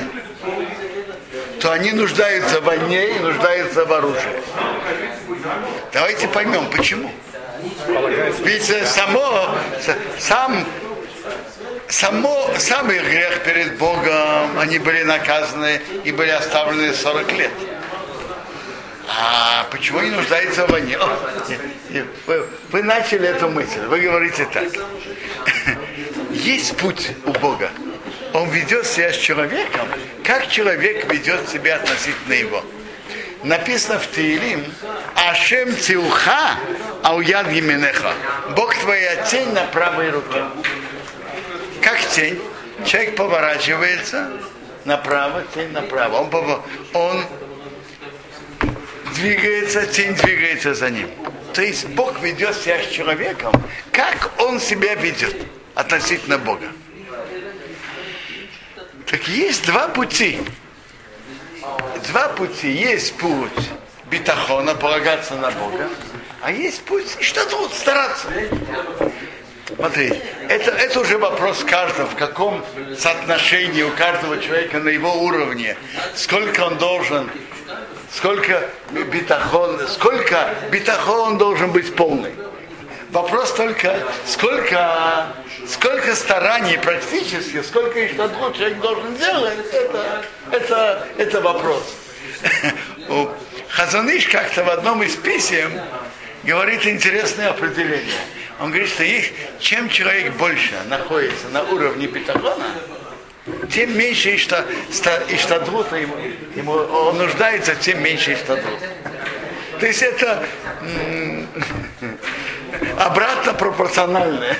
то 1.60 1.70
они 1.70 1.92
нуждаются 1.92 2.60
в 2.60 2.64
войне 2.64 3.16
и 3.16 3.18
нуждаются 3.20 3.84
в 3.84 3.92
оружии. 3.92 4.42
Давайте 5.92 6.26
поймем, 6.26 6.68
почему. 6.70 7.12
Ведь 8.42 8.64
само, 8.88 9.54
сам 10.18 10.66
само, 11.90 12.50
самый 12.58 12.98
грех 12.98 13.42
перед 13.42 13.76
Богом, 13.78 14.58
они 14.58 14.78
были 14.78 15.02
наказаны 15.02 15.80
и 16.04 16.12
были 16.12 16.30
оставлены 16.30 16.94
40 16.94 17.32
лет. 17.32 17.50
А 19.08 19.66
почему 19.70 19.98
они 19.98 20.10
нуждаются 20.10 20.66
в 20.66 20.70
войне? 20.70 20.96
Вы, 22.26 22.46
вы 22.70 22.82
начали 22.82 23.28
эту 23.28 23.48
мысль, 23.48 23.80
вы 23.86 24.00
говорите 24.00 24.46
так. 24.52 24.68
Есть 26.30 26.76
путь 26.76 27.10
у 27.26 27.32
Бога. 27.32 27.70
Он 28.32 28.48
ведет 28.50 28.86
себя 28.86 29.12
с 29.12 29.16
человеком, 29.16 29.88
как 30.22 30.48
человек 30.48 31.12
ведет 31.12 31.48
себя 31.48 31.76
относительно 31.76 32.34
его. 32.34 32.64
Написано 33.42 33.98
в 33.98 34.06
Таилим, 34.06 34.64
Ашем 35.16 35.74
Тиуха, 35.74 36.56
Ауяд 37.02 37.48
Гименеха. 37.48 38.12
Бог 38.54 38.74
твоя 38.76 39.16
тень 39.24 39.52
на 39.52 39.64
правой 39.64 40.10
руке. 40.10 40.44
Как 41.82 42.00
тень? 42.10 42.40
Человек 42.84 43.16
поворачивается 43.16 44.30
направо, 44.84 45.42
тень 45.54 45.70
направо. 45.72 46.16
Он, 46.16 46.30
пов- 46.30 46.62
он 46.94 47.24
двигается, 49.14 49.86
тень 49.86 50.14
двигается 50.14 50.74
за 50.74 50.90
ним. 50.90 51.10
То 51.52 51.62
есть 51.62 51.86
Бог 51.88 52.20
ведет 52.20 52.56
себя 52.56 52.82
с 52.82 52.88
человеком, 52.88 53.52
как 53.92 54.30
он 54.38 54.60
себя 54.60 54.94
ведет 54.94 55.36
относительно 55.74 56.38
Бога. 56.38 56.68
Так 59.06 59.26
есть 59.28 59.66
два 59.66 59.88
пути. 59.88 60.40
Два 62.08 62.28
пути. 62.28 62.70
Есть 62.70 63.16
путь 63.16 63.70
битахона, 64.10 64.74
полагаться 64.74 65.34
на 65.36 65.50
Бога, 65.52 65.88
а 66.42 66.50
есть 66.50 66.82
путь, 66.82 67.16
что 67.20 67.44
тут, 67.46 67.72
стараться. 67.72 68.28
Смотри, 69.80 70.12
это, 70.50 70.72
это 70.72 71.00
уже 71.00 71.16
вопрос 71.16 71.64
каждого, 71.64 72.06
в 72.06 72.14
каком 72.14 72.62
соотношении 72.98 73.82
у 73.82 73.90
каждого 73.92 74.38
человека 74.38 74.78
на 74.78 74.90
его 74.90 75.10
уровне, 75.22 75.74
сколько 76.14 76.60
он 76.66 76.76
должен, 76.76 77.30
сколько 78.14 78.68
битахон, 78.90 79.80
сколько 79.88 80.54
битахон 80.70 81.38
должен 81.38 81.72
быть 81.72 81.96
полный. 81.96 82.34
Вопрос 83.08 83.54
только, 83.54 83.98
сколько, 84.26 85.28
сколько 85.66 86.14
стараний 86.14 86.76
практически, 86.76 87.62
сколько 87.62 88.00
их 88.00 88.12
штатов 88.12 88.54
человек 88.54 88.80
должен 88.80 89.16
делать, 89.16 89.54
это, 89.72 90.24
это, 90.50 91.08
это 91.16 91.40
вопрос. 91.40 91.96
Хазаныш 93.70 94.28
как-то 94.28 94.62
в 94.62 94.68
одном 94.68 95.02
из 95.02 95.16
писем 95.16 95.72
говорит 96.44 96.86
интересное 96.86 97.48
определение. 97.48 98.20
Он 98.60 98.68
говорит, 98.68 98.90
что 98.90 99.04
есть, 99.04 99.32
чем 99.58 99.88
человек 99.88 100.34
больше 100.34 100.74
находится 100.88 101.48
на 101.48 101.62
уровне 101.62 102.06
бетагона, 102.06 102.66
тем 103.72 103.96
меньше 103.96 104.36
ишта, 104.36 104.66
ста, 104.92 105.18
иштадрута 105.28 105.96
ему, 105.96 106.14
ему, 106.54 106.72
он 106.72 107.16
нуждается, 107.16 107.74
тем 107.74 108.02
меньше 108.02 108.34
иштадрута. 108.34 108.86
То 109.78 109.86
есть 109.86 110.02
это 110.02 110.44
обратно 112.98 113.54
пропорциональное. 113.54 114.56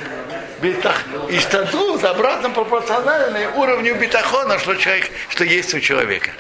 Иштадрут 1.31 2.05
обратно 2.05 2.51
пропорциональное 2.51 3.51
уровню 3.51 3.95
бетахона, 3.97 4.59
что, 4.59 4.75
человек, 4.77 5.11
что 5.29 5.45
есть 5.45 5.75
у 5.75 5.81
человека. 5.81 6.31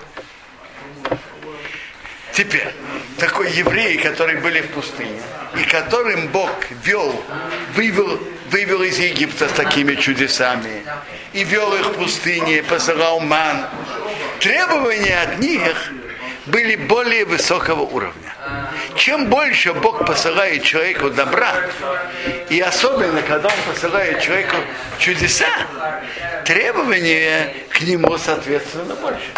Теперь, 2.32 2.72
такой 3.20 3.50
евреи, 3.52 3.96
которые 3.96 4.38
были 4.38 4.60
в 4.62 4.70
пустыне, 4.70 5.20
и 5.56 5.62
которым 5.64 6.28
Бог 6.28 6.50
вел, 6.84 7.22
вывел, 7.74 8.18
вывел 8.50 8.82
из 8.82 8.98
Египта 8.98 9.48
с 9.48 9.52
такими 9.52 9.94
чудесами, 9.94 10.82
и 11.32 11.44
вел 11.44 11.72
их 11.74 11.86
в 11.86 11.92
пустыне, 11.92 12.62
посылал 12.62 13.20
ман, 13.20 13.66
требования 14.40 15.20
от 15.20 15.38
них 15.38 15.92
были 16.46 16.76
более 16.76 17.26
высокого 17.26 17.82
уровня. 17.82 18.34
Чем 18.96 19.26
больше 19.26 19.74
Бог 19.74 20.06
посылает 20.06 20.64
человеку 20.64 21.10
добра, 21.10 21.54
и 22.48 22.58
особенно, 22.60 23.22
когда 23.22 23.48
Он 23.48 23.72
посылает 23.72 24.20
человеку 24.20 24.56
чудеса, 24.98 25.46
требования 26.44 27.54
к 27.68 27.82
нему, 27.82 28.16
соответственно, 28.18 28.94
больше. 28.96 29.30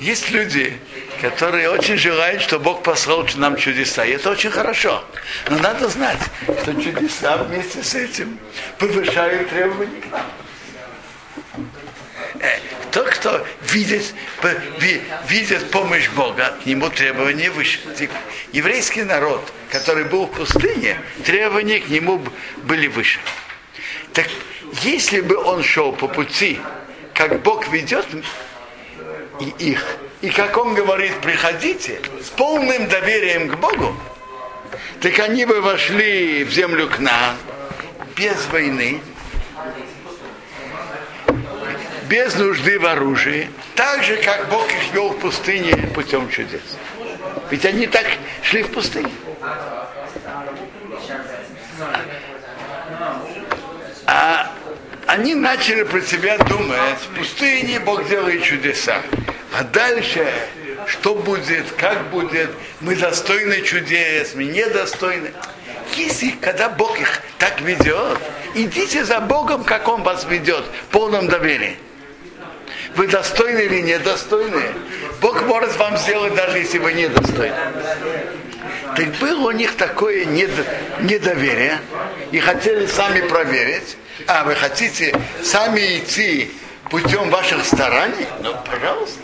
Есть 0.00 0.30
люди, 0.30 0.78
которые 1.20 1.70
очень 1.70 1.96
желают, 1.96 2.42
что 2.42 2.58
Бог 2.58 2.82
послал 2.82 3.26
нам 3.36 3.56
чудеса. 3.56 4.04
И 4.04 4.12
это 4.12 4.30
очень 4.30 4.50
хорошо. 4.50 5.04
Но 5.48 5.58
надо 5.58 5.88
знать, 5.88 6.18
что 6.62 6.74
чудеса 6.74 7.36
вместе 7.38 7.82
с 7.82 7.94
этим 7.94 8.38
повышают 8.78 9.48
требования 9.50 10.00
к 10.00 10.10
нам. 10.10 10.26
Э, 12.40 12.58
Тот, 12.90 13.08
кто 13.10 13.46
видит, 13.70 14.14
видит 15.28 15.70
помощь 15.70 16.08
Бога, 16.10 16.56
к 16.62 16.66
нему 16.66 16.90
требования 16.90 17.50
выше. 17.50 17.78
Еврейский 18.52 19.04
народ, 19.04 19.40
который 19.70 20.04
был 20.04 20.26
в 20.26 20.32
пустыне, 20.32 20.98
требования 21.24 21.78
к 21.80 21.88
нему 21.88 22.20
были 22.64 22.88
выше. 22.88 23.20
Так 24.12 24.26
если 24.82 25.20
бы 25.20 25.36
он 25.36 25.62
шел 25.62 25.92
по 25.92 26.08
пути, 26.08 26.60
как 27.14 27.42
Бог 27.42 27.68
ведет 27.68 28.06
и 29.42 29.70
их, 29.70 29.84
и 30.20 30.30
как 30.30 30.56
он 30.56 30.74
говорит, 30.74 31.14
приходите 31.20 32.00
с 32.22 32.28
полным 32.30 32.88
доверием 32.88 33.48
к 33.48 33.58
Богу, 33.58 33.94
так 35.00 35.18
они 35.18 35.44
бы 35.44 35.60
вошли 35.60 36.44
в 36.44 36.50
землю 36.50 36.88
к 36.88 36.98
нам 37.00 37.36
без 38.16 38.46
войны, 38.46 39.00
без 42.08 42.34
нужды 42.36 42.78
в 42.78 42.86
оружии, 42.86 43.50
так 43.74 44.04
же, 44.04 44.16
как 44.16 44.48
Бог 44.48 44.70
их 44.70 44.92
вел 44.92 45.08
в 45.10 45.18
пустыне 45.18 45.74
путем 45.94 46.28
чудес. 46.28 46.60
Ведь 47.50 47.64
они 47.64 47.86
так 47.86 48.06
шли 48.42 48.62
в 48.62 48.70
пустыне. 48.70 49.10
А 54.06 54.52
они 55.12 55.34
начали 55.34 55.82
про 55.82 56.00
себя 56.00 56.38
думать, 56.38 56.98
в 57.00 57.18
пустыне 57.18 57.80
Бог 57.80 58.08
делает 58.08 58.42
чудеса. 58.42 59.02
А 59.52 59.62
дальше, 59.62 60.26
что 60.86 61.14
будет, 61.14 61.70
как 61.72 62.08
будет, 62.08 62.50
мы 62.80 62.96
достойны 62.96 63.60
чудес, 63.60 64.34
мы 64.34 64.44
недостойны. 64.44 65.32
Если, 65.96 66.30
когда 66.30 66.70
Бог 66.70 66.98
их 66.98 67.20
так 67.36 67.60
ведет, 67.60 68.18
идите 68.54 69.04
за 69.04 69.20
Богом, 69.20 69.64
как 69.64 69.86
Он 69.86 70.02
вас 70.02 70.24
ведет, 70.24 70.64
в 70.64 70.92
полном 70.92 71.28
доверии. 71.28 71.76
Вы 72.96 73.06
достойны 73.06 73.58
или 73.58 73.82
недостойны? 73.82 74.62
Бог 75.20 75.42
может 75.42 75.76
вам 75.76 75.98
сделать, 75.98 76.34
даже 76.34 76.56
если 76.56 76.78
вы 76.78 76.94
недостойны. 76.94 77.54
Так 78.96 79.08
было 79.20 79.48
у 79.48 79.50
них 79.50 79.76
такое 79.76 80.24
недо- 80.24 80.64
недоверие, 81.02 81.78
и 82.30 82.38
хотели 82.38 82.86
сами 82.86 83.20
проверить, 83.28 83.98
а 84.26 84.44
вы 84.44 84.54
хотите 84.54 85.14
сами 85.42 85.98
идти 85.98 86.50
путем 86.90 87.30
ваших 87.30 87.64
стараний? 87.64 88.26
Ну, 88.40 88.54
пожалуйста. 88.70 89.20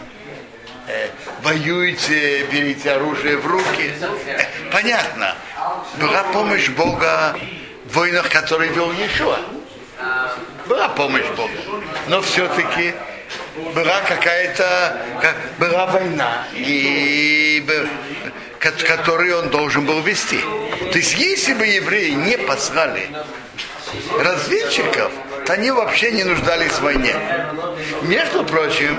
Э, 0.88 1.08
воюйте, 1.42 2.44
берите 2.44 2.92
оружие 2.92 3.37
в 3.37 3.46
руки. 3.46 3.92
Э, 4.26 4.44
понятно. 4.72 5.34
Была 6.00 6.22
помощь 6.24 6.68
Бога 6.70 7.37
в 7.87 7.94
войнах, 7.94 8.30
которые 8.30 8.72
вел 8.72 8.90
Иешуа. 8.92 9.38
Была 10.66 10.88
помощь 10.88 11.26
Бога. 11.37 11.52
Но 12.08 12.22
все-таки 12.22 12.94
была 13.74 14.00
какая-то, 14.00 15.02
как- 15.20 15.37
была 15.58 15.87
война, 15.87 16.46
и, 16.54 17.64
которую 18.58 19.38
он 19.40 19.50
должен 19.50 19.84
был 19.84 20.00
вести. 20.00 20.40
То 20.92 20.98
есть, 20.98 21.14
если 21.14 21.54
бы 21.54 21.66
евреи 21.66 22.11
не 22.11 22.38
послали 22.38 23.08
разведчиков, 24.18 25.12
то 25.46 25.53
они 25.53 25.70
вообще 25.70 26.12
не 26.12 26.24
нуждались 26.24 26.72
в 26.72 26.83
войне. 26.83 27.14
Между 28.03 28.44
прочим, 28.44 28.98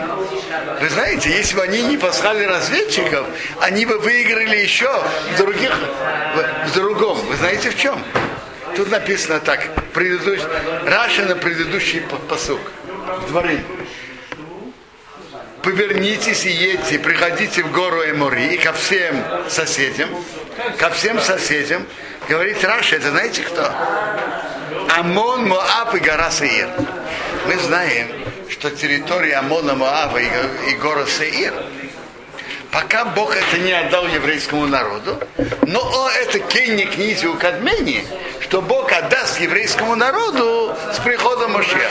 вы 0.81 0.89
знаете, 0.89 1.29
если 1.29 1.55
бы 1.55 1.63
они 1.63 1.81
не 1.83 1.97
послали 1.97 2.43
разведчиков, 2.45 3.27
они 3.59 3.85
бы 3.85 3.99
выиграли 3.99 4.57
еще 4.57 4.89
в 5.33 5.37
других, 5.37 5.71
в, 5.75 6.69
в 6.69 6.73
другом. 6.73 7.17
Вы 7.19 7.35
знаете 7.35 7.69
в 7.69 7.77
чем? 7.77 8.01
Тут 8.75 8.91
написано 8.91 9.39
так, 9.39 9.67
Раша 10.85 11.23
на 11.23 11.35
предыдущий 11.35 12.01
посук. 12.29 12.59
Дворы. 13.27 13.59
Повернитесь 15.63 16.45
и 16.45 16.49
едьте, 16.49 16.99
приходите 16.99 17.63
в 17.63 17.71
гору 17.71 18.01
Эмори 18.09 18.53
и 18.53 18.57
ко 18.57 18.71
всем 18.71 19.21
соседям, 19.49 20.09
ко 20.77 20.89
всем 20.89 21.19
соседям, 21.19 21.85
говорит 22.29 22.63
Раша, 22.63 22.95
это 22.95 23.09
знаете 23.09 23.41
кто? 23.41 23.69
Амон, 24.97 25.47
Моав 25.47 25.93
и 25.95 25.99
гора 25.99 26.31
Сеир. 26.31 26.69
Мы 27.45 27.55
знаем, 27.57 28.07
что 28.49 28.69
территория 28.71 29.35
Амона, 29.35 29.75
Моава 29.75 30.17
и, 30.17 30.25
го- 30.25 30.69
и 30.71 30.73
гора 30.75 31.05
Сеир, 31.05 31.53
пока 32.71 33.05
Бог 33.05 33.35
это 33.35 33.57
не 33.59 33.71
отдал 33.71 34.07
еврейскому 34.07 34.67
народу, 34.67 35.17
но 35.63 35.79
о, 35.79 36.09
это 36.11 36.39
кенни 36.39 36.83
книзи 36.85 37.25
у 37.27 37.35
Кадмени, 37.35 38.03
что 38.41 38.61
Бог 38.61 38.91
отдаст 38.91 39.39
еврейскому 39.39 39.95
народу 39.95 40.75
с 40.93 40.99
приходом 40.99 41.53
Машеха. 41.53 41.89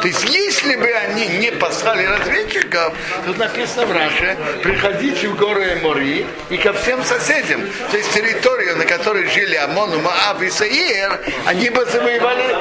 То 0.00 0.08
есть, 0.08 0.24
если 0.24 0.76
бы 0.76 0.86
они 0.86 1.26
не 1.38 1.50
послали 1.52 2.04
разведчиков, 2.04 2.94
тут 3.26 3.38
написано 3.38 3.86
в 3.86 3.92
Раше, 3.92 4.36
приходите 4.62 5.28
в 5.28 5.36
гору 5.36 5.60
Эмори 5.60 6.26
и 6.50 6.56
ко 6.56 6.72
всем 6.72 7.04
соседям. 7.04 7.62
То 7.90 7.96
есть 7.96 8.12
территорию, 8.12 8.76
на 8.76 8.84
которой 8.84 9.26
жили 9.28 9.56
Амон, 9.56 10.00
Маав 10.02 10.40
и 10.42 10.50
Саир, 10.50 11.20
они 11.46 11.70
бы 11.70 11.84
завоевали, 11.86 12.56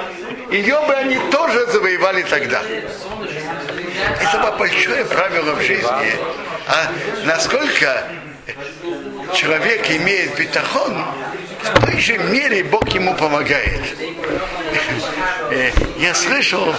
ее 0.51 0.79
бы 0.87 0.93
они 0.93 1.17
тоже 1.31 1.65
завоевали 1.67 2.23
тогда. 2.23 2.61
Это 4.21 4.51
большое 4.57 5.05
правило 5.05 5.53
в 5.55 5.61
жизни. 5.61 6.15
А 6.67 6.91
насколько 7.25 8.03
человек 9.35 9.89
имеет 9.89 10.35
бетахон, 10.37 11.05
в 11.69 11.85
той 11.85 11.99
же 11.99 12.17
мере 12.17 12.63
Бог 12.63 12.87
ему 12.89 13.15
помогает. 13.15 13.81
Э, 15.51 15.71
я 15.99 16.13
слышал 16.13 16.73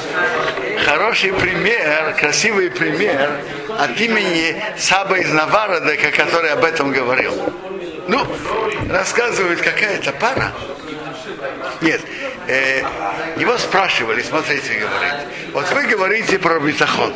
хороший 0.85 1.33
пример, 1.33 2.15
красивый 2.19 2.71
пример 2.71 3.31
от 3.79 4.01
имени 4.01 4.57
Саба 4.77 5.17
из 5.19 5.33
Наварода, 5.33 5.97
который 5.97 6.51
об 6.51 6.65
этом 6.65 6.93
говорил. 6.93 7.53
Ну, 8.09 8.27
рассказывает 8.91 9.61
какая-то 9.61 10.13
пара. 10.13 10.53
Нет, 11.81 12.01
э, 12.47 12.83
его 13.37 13.57
спрашивали, 13.59 14.23
смотрите, 14.23 14.75
говорит, 14.75 15.15
вот 15.53 15.71
вы 15.73 15.87
говорите 15.87 16.39
про 16.39 16.59
битахон, 16.59 17.13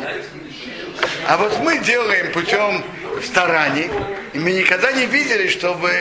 а 1.27 1.37
вот 1.37 1.59
мы 1.59 1.79
делаем 1.79 2.31
путем 2.31 2.83
стараний, 3.21 3.89
и 4.33 4.39
мы 4.39 4.51
никогда 4.51 4.91
не 4.91 5.05
видели, 5.05 5.47
чтобы 5.47 5.91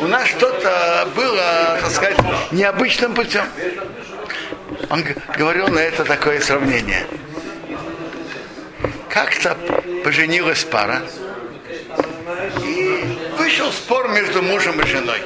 у 0.00 0.06
нас 0.06 0.28
что-то 0.28 1.08
было, 1.14 1.78
так 1.80 1.90
сказать, 1.90 2.18
необычным 2.52 3.14
путем. 3.14 3.44
Он 4.90 5.04
говорил 5.36 5.68
на 5.68 5.80
это 5.80 6.04
такое 6.04 6.40
сравнение. 6.40 7.06
Как-то 9.08 9.56
поженилась 10.04 10.64
пара, 10.64 11.02
и 12.62 13.04
вышел 13.38 13.70
спор 13.72 14.08
между 14.08 14.42
мужем 14.42 14.80
и 14.80 14.86
женой. 14.86 15.20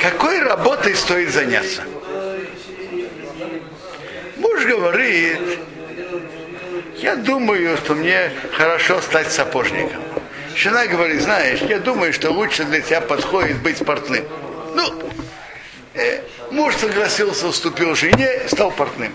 Какой 0.00 0.40
работой 0.40 0.94
стоит 0.94 1.30
заняться? 1.30 1.82
Муж 4.36 4.64
говорит, 4.64 5.38
я 7.06 7.14
думаю, 7.14 7.76
что 7.76 7.94
мне 7.94 8.32
хорошо 8.56 9.00
стать 9.00 9.30
сапожником. 9.30 10.02
Жена 10.56 10.86
говорит, 10.86 11.22
знаешь, 11.22 11.60
я 11.60 11.78
думаю, 11.78 12.12
что 12.12 12.32
лучше 12.32 12.64
для 12.64 12.80
тебя 12.80 13.00
подходит 13.00 13.58
быть 13.62 13.78
портным. 13.78 14.24
Ну, 14.74 14.92
э, 15.94 16.22
муж 16.50 16.74
согласился, 16.74 17.46
уступил 17.46 17.94
жене, 17.94 18.48
стал 18.48 18.72
портным. 18.72 19.14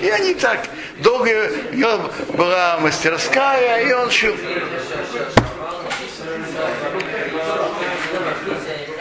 И 0.00 0.08
они 0.08 0.32
так, 0.32 0.60
долго, 1.00 1.50
у 1.72 1.76
него 1.76 2.10
была 2.38 2.78
мастерская, 2.80 3.86
и 3.86 3.92
он 3.92 4.10
шил. 4.10 4.34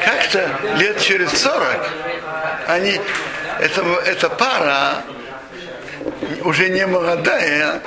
Как-то 0.04 0.60
лет 0.76 1.00
через 1.00 1.30
40 1.42 1.88
они, 2.68 3.00
это, 3.62 3.82
эта 4.06 4.30
пара, 4.30 5.04
уже 6.44 6.70
не 6.70 6.86
молодая, 6.86 7.82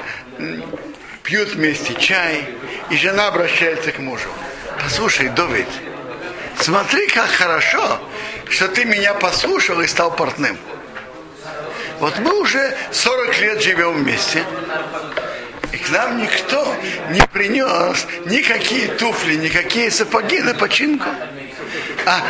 пьют 1.23 1.51
вместе 1.51 1.95
чай, 1.95 2.45
и 2.91 2.97
жена 2.97 3.29
обращается 3.29 3.93
к 3.93 3.99
мужу. 3.99 4.29
Послушай, 4.83 5.29
Довид, 5.31 5.69
смотри, 6.59 7.07
как 7.09 7.29
хорошо, 7.29 7.99
что 8.49 8.69
ты 8.69 8.85
меня 8.85 9.15
послушал 9.15 9.81
и 9.81 9.87
стал 9.87 10.15
портным. 10.15 10.57
Вот 11.99 12.19
мы 12.19 12.41
уже 12.41 12.77
40 12.93 13.41
лет 13.41 13.63
живем 13.63 13.95
вместе, 13.95 14.45
и 15.73 15.79
к 15.79 15.91
нам 15.91 16.19
никто 16.19 16.75
не 17.11 17.23
принес 17.33 18.07
никакие 18.27 18.89
туфли, 18.89 19.37
никакие 19.37 19.91
сапоги 19.91 20.41
на 20.41 20.55
починку. 20.55 21.09
А, 22.05 22.23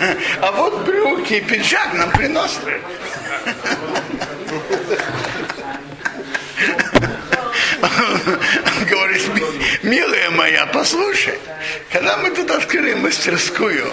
а 0.42 0.52
вот 0.52 0.84
брюки 0.84 1.34
и 1.34 1.40
пиджак 1.40 1.94
нам 1.94 2.10
приносят. 2.10 2.62
Говорит, 8.88 9.22
милая 9.94 10.30
моя, 10.30 10.66
послушай, 10.66 11.38
когда 11.92 12.16
мы 12.16 12.30
тут 12.30 12.50
открыли 12.50 12.94
мастерскую, 12.94 13.84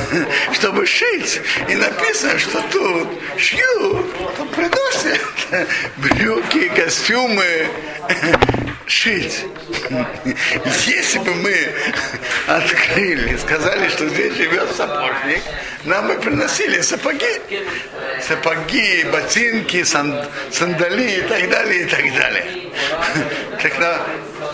чтобы 0.54 0.86
шить, 0.86 1.40
и 1.68 1.74
написано, 1.74 2.38
что 2.38 2.62
тут 2.72 3.08
шьют, 3.36 4.06
то 4.36 4.44
приносят 4.46 5.20
брюки, 5.98 6.68
костюмы, 6.68 7.68
шить. 8.86 9.44
Если 10.86 11.18
бы 11.18 11.34
мы 11.34 11.54
открыли, 12.46 13.36
сказали, 13.36 13.88
что 13.88 14.08
здесь 14.08 14.34
живет 14.34 14.70
сапожник, 14.74 15.42
нам 15.84 16.08
бы 16.08 16.14
приносили 16.14 16.80
сапоги. 16.80 17.40
Сапоги, 18.20 19.04
ботинки, 19.12 19.82
сан, 19.84 20.24
сандали 20.50 21.18
и 21.18 21.22
так 21.22 21.50
далее, 21.50 21.82
и 21.82 21.84
так 21.84 22.14
далее. 22.14 22.72
Так 23.60 23.78
на 23.78 24.00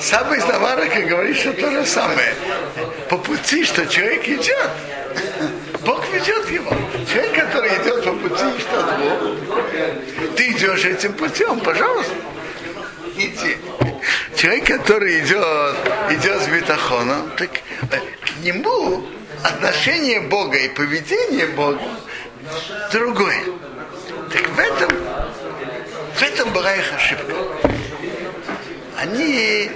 Саба 0.01 0.37
из 0.37 0.45
Наварака 0.45 1.03
говорит, 1.03 1.37
что 1.37 1.53
то 1.53 1.71
же 1.71 1.85
самое. 1.85 2.35
По 3.09 3.19
пути, 3.19 3.65
что 3.65 3.87
человек 3.87 4.29
идет, 4.29 4.71
Бог 5.85 6.07
ведет 6.13 6.51
его. 6.51 6.77
Человек, 7.11 7.35
который 7.35 7.71
идет 7.71 8.05
по 8.05 8.13
пути, 8.13 8.45
что 8.61 8.99
Бог, 9.49 10.37
ты 10.37 10.51
идешь 10.51 10.85
этим 10.85 11.13
путем, 11.15 11.61
пожалуйста 11.61 12.15
идти. 13.19 13.57
Человек, 14.39 14.67
который 14.69 15.19
идет, 15.19 15.77
идет 16.11 16.43
с 16.43 16.47
бетахоном, 16.47 17.29
так 17.37 17.51
э, 17.91 17.99
к 18.21 18.45
нему 18.45 19.05
отношение 19.43 20.21
Бога 20.21 20.57
и 20.57 20.69
поведение 20.69 21.49
Бога 21.49 21.83
другое. 22.93 23.43
Так 24.33 24.49
в 24.49 24.59
этом, 24.61 24.91
в 26.15 26.23
этом 26.23 26.53
была 26.53 26.73
их 26.73 26.85
ошибка. 26.95 27.35
Они 28.97 29.73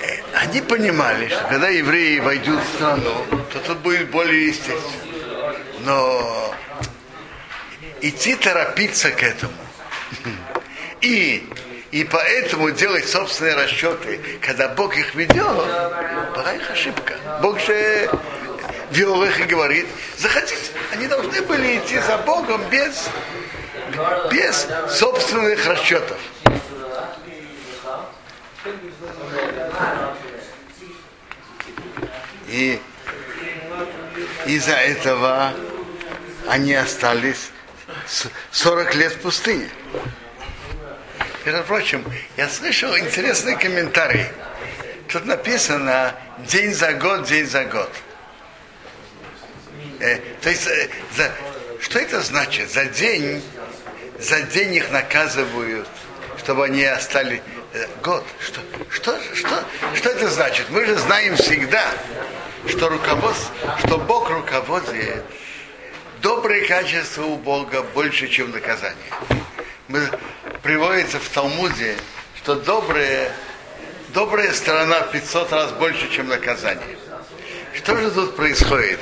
э, 0.00 0.16
они 0.34 0.60
понимали, 0.60 1.28
что 1.28 1.44
когда 1.44 1.68
евреи 1.68 2.18
войдут 2.18 2.60
в 2.64 2.74
страну, 2.74 3.14
то 3.52 3.60
тут 3.60 3.78
будет 3.78 4.10
более 4.10 4.48
естественно. 4.48 4.82
Но 5.84 6.52
идти 8.00 8.34
торопиться 8.34 9.12
к 9.12 9.22
этому. 9.22 9.65
И, 11.02 11.48
и 11.90 12.04
поэтому 12.04 12.70
делать 12.70 13.08
собственные 13.08 13.54
расчеты, 13.54 14.20
когда 14.40 14.68
Бог 14.68 14.96
их 14.96 15.14
ведет, 15.14 15.36
была 15.36 16.54
их 16.54 16.70
ошибка. 16.70 17.14
Бог 17.42 17.60
же 17.60 18.10
вел 18.90 19.22
их 19.24 19.40
и 19.40 19.44
говорит, 19.44 19.86
захотите, 20.16 20.72
они 20.92 21.06
должны 21.06 21.42
были 21.42 21.78
идти 21.78 21.98
за 21.98 22.18
Богом 22.18 22.62
без, 22.70 23.08
без 24.30 24.66
собственных 24.88 25.66
расчетов. 25.66 26.18
И 32.48 32.80
из-за 34.46 34.72
этого 34.72 35.52
они 36.48 36.74
остались 36.74 37.50
40 38.52 38.94
лет 38.94 39.12
в 39.12 39.20
пустыне. 39.20 39.68
Между 41.44 41.62
прочим, 41.62 42.04
я 42.36 42.48
слышал 42.48 42.96
интересный 42.98 43.56
комментарий. 43.56 44.26
Тут 45.08 45.26
написано 45.26 46.14
день 46.38 46.74
за 46.74 46.92
год, 46.94 47.24
день 47.24 47.46
за 47.46 47.64
год. 47.64 47.90
Э, 50.00 50.18
то 50.40 50.50
есть, 50.50 50.66
э, 50.66 50.88
за, 51.16 51.30
что 51.80 51.98
это 52.00 52.20
значит? 52.20 52.70
За 52.70 52.86
день, 52.86 53.42
за 54.18 54.42
день 54.42 54.74
их 54.74 54.90
наказывают, 54.90 55.88
чтобы 56.38 56.64
они 56.64 56.84
остались 56.84 57.40
э, 57.72 57.86
год. 58.02 58.24
Что, 58.40 58.60
что, 58.90 59.18
что, 59.34 59.64
что 59.94 60.10
это 60.10 60.28
значит? 60.28 60.66
Мы 60.70 60.84
же 60.84 60.96
знаем 60.96 61.36
всегда, 61.36 61.84
что 62.68 62.88
руководство, 62.88 63.78
что 63.78 63.98
Бог 63.98 64.28
руководит 64.30 65.22
добрые 66.20 66.66
качества 66.66 67.22
у 67.22 67.36
Бога 67.36 67.82
больше, 67.94 68.28
чем 68.28 68.50
наказание. 68.50 68.96
Приводится 70.62 71.18
в 71.20 71.28
Талмуде, 71.28 71.96
что 72.36 72.56
добрые, 72.56 73.30
добрая 74.08 74.52
сторона 74.52 75.00
в 75.02 75.12
500 75.12 75.52
раз 75.52 75.72
больше, 75.72 76.10
чем 76.10 76.28
наказание. 76.28 76.98
Что 77.74 77.96
же 77.96 78.10
тут 78.10 78.34
происходит? 78.34 79.00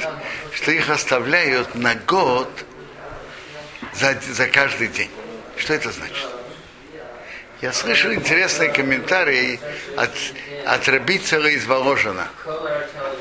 Что 0.52 0.72
их 0.72 0.90
оставляют 0.90 1.74
на 1.74 1.94
год 1.94 2.50
за, 3.94 4.18
за 4.20 4.46
каждый 4.48 4.88
день. 4.88 5.10
Что 5.56 5.74
это 5.74 5.90
значит? 5.90 6.28
Я 7.62 7.72
слышал 7.72 8.12
интересный 8.12 8.70
комментарий 8.70 9.58
от, 9.96 10.10
от 10.66 10.86
Рабицера 10.86 11.48
из 11.48 11.64
Воложина. 11.64 12.28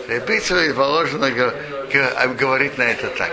Рабицера 0.10 0.65
из 0.65 0.73
Воложина 0.73 1.32
говорит 1.32 2.78
на 2.78 2.84
это 2.84 3.08
так. 3.08 3.32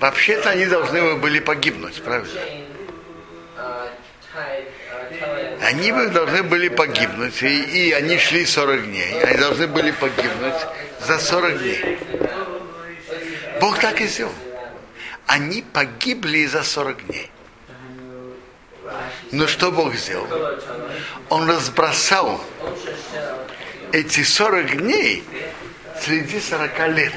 Вообще-то 0.00 0.50
они 0.50 0.64
должны 0.64 1.16
были 1.16 1.40
погибнуть, 1.40 2.02
правильно? 2.02 2.40
Они 5.62 5.92
бы 5.92 6.08
должны 6.08 6.42
были 6.42 6.68
погибнуть, 6.68 7.42
и, 7.42 7.62
и 7.88 7.92
они 7.92 8.16
шли 8.16 8.46
40 8.46 8.86
дней. 8.86 9.22
Они 9.22 9.38
должны 9.38 9.66
были 9.66 9.90
погибнуть 9.90 10.54
за 11.00 11.18
40 11.18 11.58
дней. 11.58 11.98
Бог 13.60 13.78
так 13.78 14.00
и 14.00 14.06
сделал. 14.06 14.32
Они 15.26 15.62
погибли 15.62 16.46
за 16.46 16.62
40 16.62 17.06
дней. 17.06 17.30
Но 19.32 19.46
что 19.46 19.70
Бог 19.70 19.94
сделал? 19.94 20.26
Он 21.28 21.48
разбросал 21.48 22.42
эти 23.92 24.22
40 24.22 24.78
дней 24.78 25.24
среди 26.00 26.40
40 26.40 26.88
лет. 26.88 27.12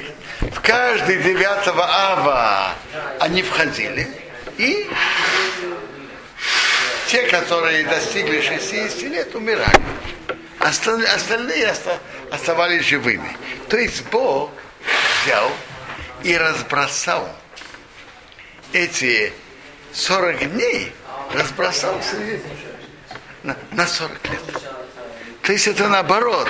В 0.52 0.60
каждый 0.60 1.22
9 1.22 1.68
ава 1.76 2.74
они 3.20 3.42
входили. 3.42 4.08
И 4.58 4.88
те, 7.08 7.22
которые 7.28 7.84
достигли 7.84 8.40
60 8.40 9.02
лет, 9.02 9.34
умирали. 9.34 9.82
Остальные, 10.58 11.74
оставались 12.30 12.84
живыми. 12.86 13.36
То 13.68 13.76
есть 13.76 14.04
Бог 14.10 14.50
взял 15.22 15.50
и 16.22 16.36
разбросал 16.36 17.28
эти 18.72 19.32
40 19.92 20.52
дней, 20.52 20.92
разбросал 21.32 22.00
на 23.42 23.86
40 23.86 24.28
лет. 24.30 24.40
То 25.42 25.52
есть 25.52 25.66
это 25.66 25.88
наоборот. 25.88 26.48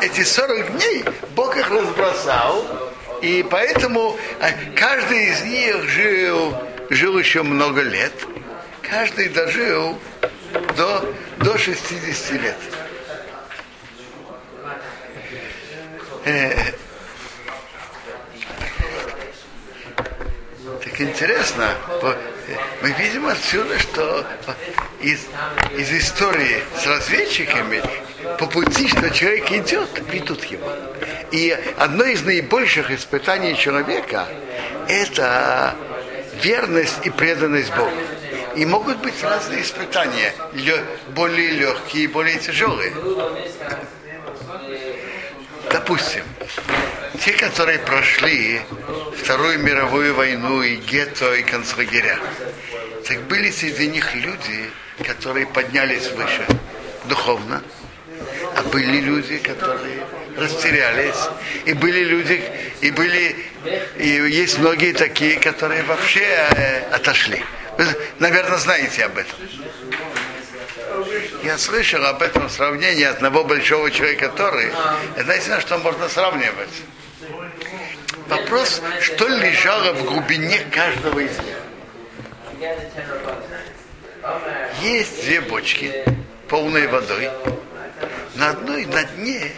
Эти 0.00 0.24
40 0.24 0.76
дней 0.76 1.04
Бог 1.36 1.56
их 1.56 1.70
разбросал, 1.70 2.81
и 3.22 3.46
поэтому 3.48 4.16
а, 4.40 4.50
каждый 4.74 5.30
из 5.30 5.42
них 5.44 5.88
жил, 5.88 6.54
жил 6.90 7.18
еще 7.18 7.42
много 7.42 7.80
лет. 7.82 8.12
Каждый 8.82 9.28
дожил 9.28 9.98
до, 10.76 11.14
до 11.38 11.56
60 11.56 12.32
лет. 12.42 12.56
Так 20.92 21.00
интересно, 21.00 21.70
мы 22.82 22.90
видим 22.92 23.26
отсюда, 23.26 23.78
что 23.78 24.26
из, 25.00 25.26
из 25.78 25.90
истории 25.90 26.62
с 26.78 26.86
разведчиками 26.86 27.82
по 28.38 28.46
пути, 28.46 28.88
что 28.88 29.10
человек 29.10 29.50
идет, 29.52 29.88
ведут 30.10 30.44
его. 30.44 30.70
И 31.30 31.56
одно 31.78 32.04
из 32.04 32.22
наибольших 32.22 32.90
испытаний 32.90 33.56
человека– 33.56 34.28
это 34.88 35.74
верность 36.42 36.98
и 37.04 37.10
преданность 37.10 37.74
Богу. 37.74 37.90
И 38.56 38.66
могут 38.66 38.98
быть 38.98 39.14
разные 39.22 39.62
испытания, 39.62 40.34
более 41.14 41.52
легкие 41.52 42.04
и 42.04 42.06
более 42.06 42.38
тяжелые. 42.38 42.92
Допустим, 45.70 46.24
те, 47.24 47.32
которые 47.32 47.78
прошли 47.78 48.60
Вторую 49.16 49.58
мировую 49.58 50.14
войну 50.14 50.62
и 50.62 50.76
гетто, 50.76 51.34
и 51.34 51.42
концлагеря, 51.42 52.18
так 53.06 53.20
были 53.22 53.50
среди 53.50 53.88
них 53.88 54.14
люди, 54.14 54.70
которые 55.04 55.46
поднялись 55.46 56.10
выше 56.12 56.46
духовно, 57.04 57.62
а 58.56 58.62
были 58.64 59.00
люди, 59.00 59.38
которые 59.38 60.06
растерялись, 60.36 61.28
и 61.64 61.72
были 61.72 62.04
люди, 62.04 62.42
и 62.80 62.90
были, 62.90 63.36
и 63.98 64.08
есть 64.08 64.58
многие 64.58 64.92
такие, 64.92 65.38
которые 65.38 65.82
вообще 65.82 66.24
э, 66.24 66.90
отошли. 66.92 67.42
Вы, 67.78 67.86
наверное, 68.18 68.58
знаете 68.58 69.04
об 69.04 69.18
этом. 69.18 69.36
Я 71.42 71.58
слышал 71.58 72.04
об 72.04 72.22
этом 72.22 72.48
сравнении 72.48 73.04
одного 73.04 73.44
большого 73.44 73.90
человека, 73.90 74.28
который, 74.28 74.70
знаете, 75.16 75.50
на 75.50 75.60
что 75.60 75.78
можно 75.78 76.08
сравнивать? 76.08 76.68
Вопрос, 78.28 78.80
что 79.00 79.26
лежало 79.28 79.92
в 79.94 80.04
глубине 80.04 80.60
каждого 80.70 81.18
из 81.18 81.38
них. 81.38 81.56
Есть 84.80 85.24
две 85.24 85.40
бочки, 85.40 86.04
полные 86.48 86.88
водой. 86.88 87.30
На 88.36 88.50
одной, 88.50 88.86
на 88.86 89.04
дне 89.04 89.50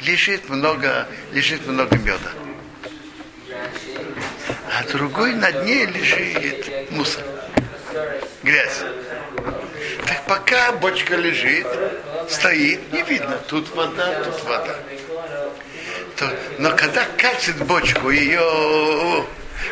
лежит 0.00 0.48
много, 0.48 1.06
лежит 1.32 1.66
много 1.66 1.96
меда. 1.96 2.32
А 4.72 4.84
другой 4.92 5.34
на 5.34 5.50
дне 5.52 5.86
лежит 5.86 6.90
мусор, 6.90 7.22
грязь. 8.42 8.82
Так 10.06 10.24
пока 10.26 10.72
бочка 10.72 11.16
лежит, 11.16 11.66
стоит, 12.28 12.92
не 12.92 13.02
видно, 13.02 13.38
тут 13.48 13.74
вода, 13.74 14.22
тут 14.24 14.44
вода. 14.44 14.76
То, 16.18 16.28
но 16.58 16.74
когда 16.74 17.04
катит 17.16 17.56
бочку, 17.64 18.10
ее 18.10 19.24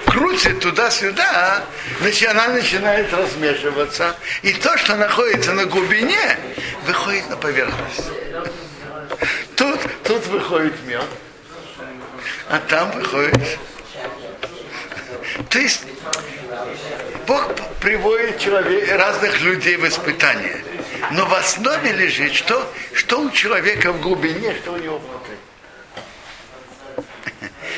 крутит 0.07 0.61
туда-сюда, 0.61 1.65
значит, 2.01 2.29
она 2.29 2.49
начинает 2.49 3.13
размешиваться. 3.13 4.15
И 4.43 4.53
то, 4.53 4.77
что 4.79 4.95
находится 4.95 5.53
на 5.55 5.67
глубине, 5.67 6.39
выходит 6.87 7.29
на 7.31 7.37
поверхность. 7.37 8.11
Тут, 9.57 9.81
тут 10.05 10.27
выходит 10.27 10.75
мед, 10.87 11.05
а 12.49 12.59
там 12.69 12.93
выходит. 12.93 13.59
То 15.49 15.59
есть 15.59 15.83
Бог 17.27 17.55
приводит 17.81 18.39
человек, 18.39 18.89
разных 18.97 19.41
людей 19.41 19.77
в 19.77 19.89
испытания. 19.89 20.61
Но 21.11 21.27
в 21.27 21.35
основе 21.35 21.93
лежит, 21.93 22.35
что, 22.35 22.73
что 22.93 23.21
у 23.21 23.31
человека 23.31 23.93
в 23.93 24.01
глубине, 24.01 24.55
что 24.63 24.73
у 24.73 24.77
него 24.77 24.99
внутри. 24.99 25.36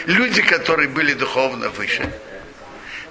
Люди, 0.07 0.43
которые 0.43 0.89
были 0.89 1.15
духовно 1.15 1.69
выше, 1.71 2.11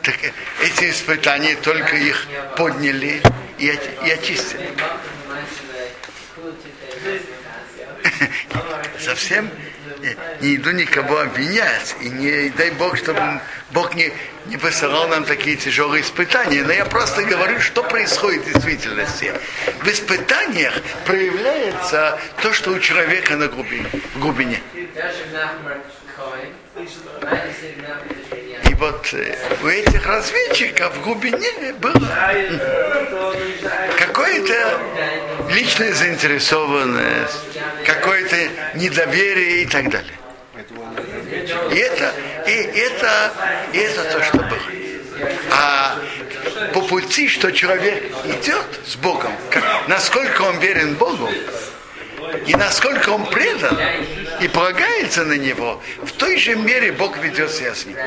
так 0.01 0.15
эти 0.61 0.89
испытания 0.89 1.55
только 1.55 1.95
их 1.95 2.27
подняли 2.55 3.21
и, 3.57 3.65
и 4.05 4.09
очистили. 4.09 4.69
Совсем 8.99 9.49
не 10.41 10.55
иду 10.55 10.71
никого 10.71 11.19
обвинять, 11.19 11.95
и 12.01 12.09
не 12.09 12.49
дай 12.49 12.71
Бог, 12.71 12.97
чтобы 12.97 13.41
Бог 13.71 13.95
не, 13.95 14.13
не 14.45 14.57
посылал 14.57 15.07
нам 15.07 15.25
такие 15.25 15.55
тяжелые 15.55 16.03
испытания, 16.03 16.63
но 16.63 16.71
я 16.71 16.85
просто 16.85 17.23
говорю, 17.23 17.59
что 17.59 17.83
происходит 17.83 18.43
в 18.43 18.53
действительности. 18.53 19.33
В 19.81 19.87
испытаниях 19.87 20.73
проявляется 21.05 22.19
то, 22.41 22.53
что 22.53 22.71
у 22.71 22.79
человека 22.79 23.35
на 23.35 23.47
глубине. 23.47 23.89
В 24.15 24.19
глубине. 24.19 24.61
И 28.69 28.73
вот 28.75 29.13
э, 29.13 29.35
у 29.63 29.67
этих 29.67 30.05
разведчиков 30.05 30.95
в 30.95 31.01
глубине 31.01 31.73
было 31.79 32.07
какое-то 33.97 34.79
личная 35.49 35.93
заинтересованность, 35.93 37.39
какое-то 37.83 38.35
недоверие 38.75 39.63
и 39.63 39.65
так 39.65 39.89
далее. 39.89 40.13
И 41.71 41.77
это, 41.77 42.13
и 42.45 42.51
это, 42.51 43.31
и 43.73 43.77
это 43.79 44.03
то, 44.03 44.23
что 44.23 44.37
было. 44.37 44.59
А 45.51 45.97
по 46.73 46.81
пути, 46.81 47.27
что 47.27 47.51
человек 47.51 48.03
идет 48.25 48.67
с 48.85 48.95
Богом, 48.97 49.31
как, 49.49 49.63
насколько 49.87 50.43
он 50.43 50.59
верен 50.59 50.93
Богу, 50.93 51.27
и 52.45 52.53
насколько 52.53 53.09
он 53.09 53.25
предан 53.25 53.77
и 54.41 54.47
полагается 54.47 55.23
на 55.25 55.37
него, 55.37 55.81
в 56.03 56.11
той 56.11 56.37
же 56.37 56.55
мере 56.55 56.91
Бог 56.91 57.17
ведет 57.17 57.51
себя 57.51 57.73
с 57.73 57.85
ним. 57.85 57.97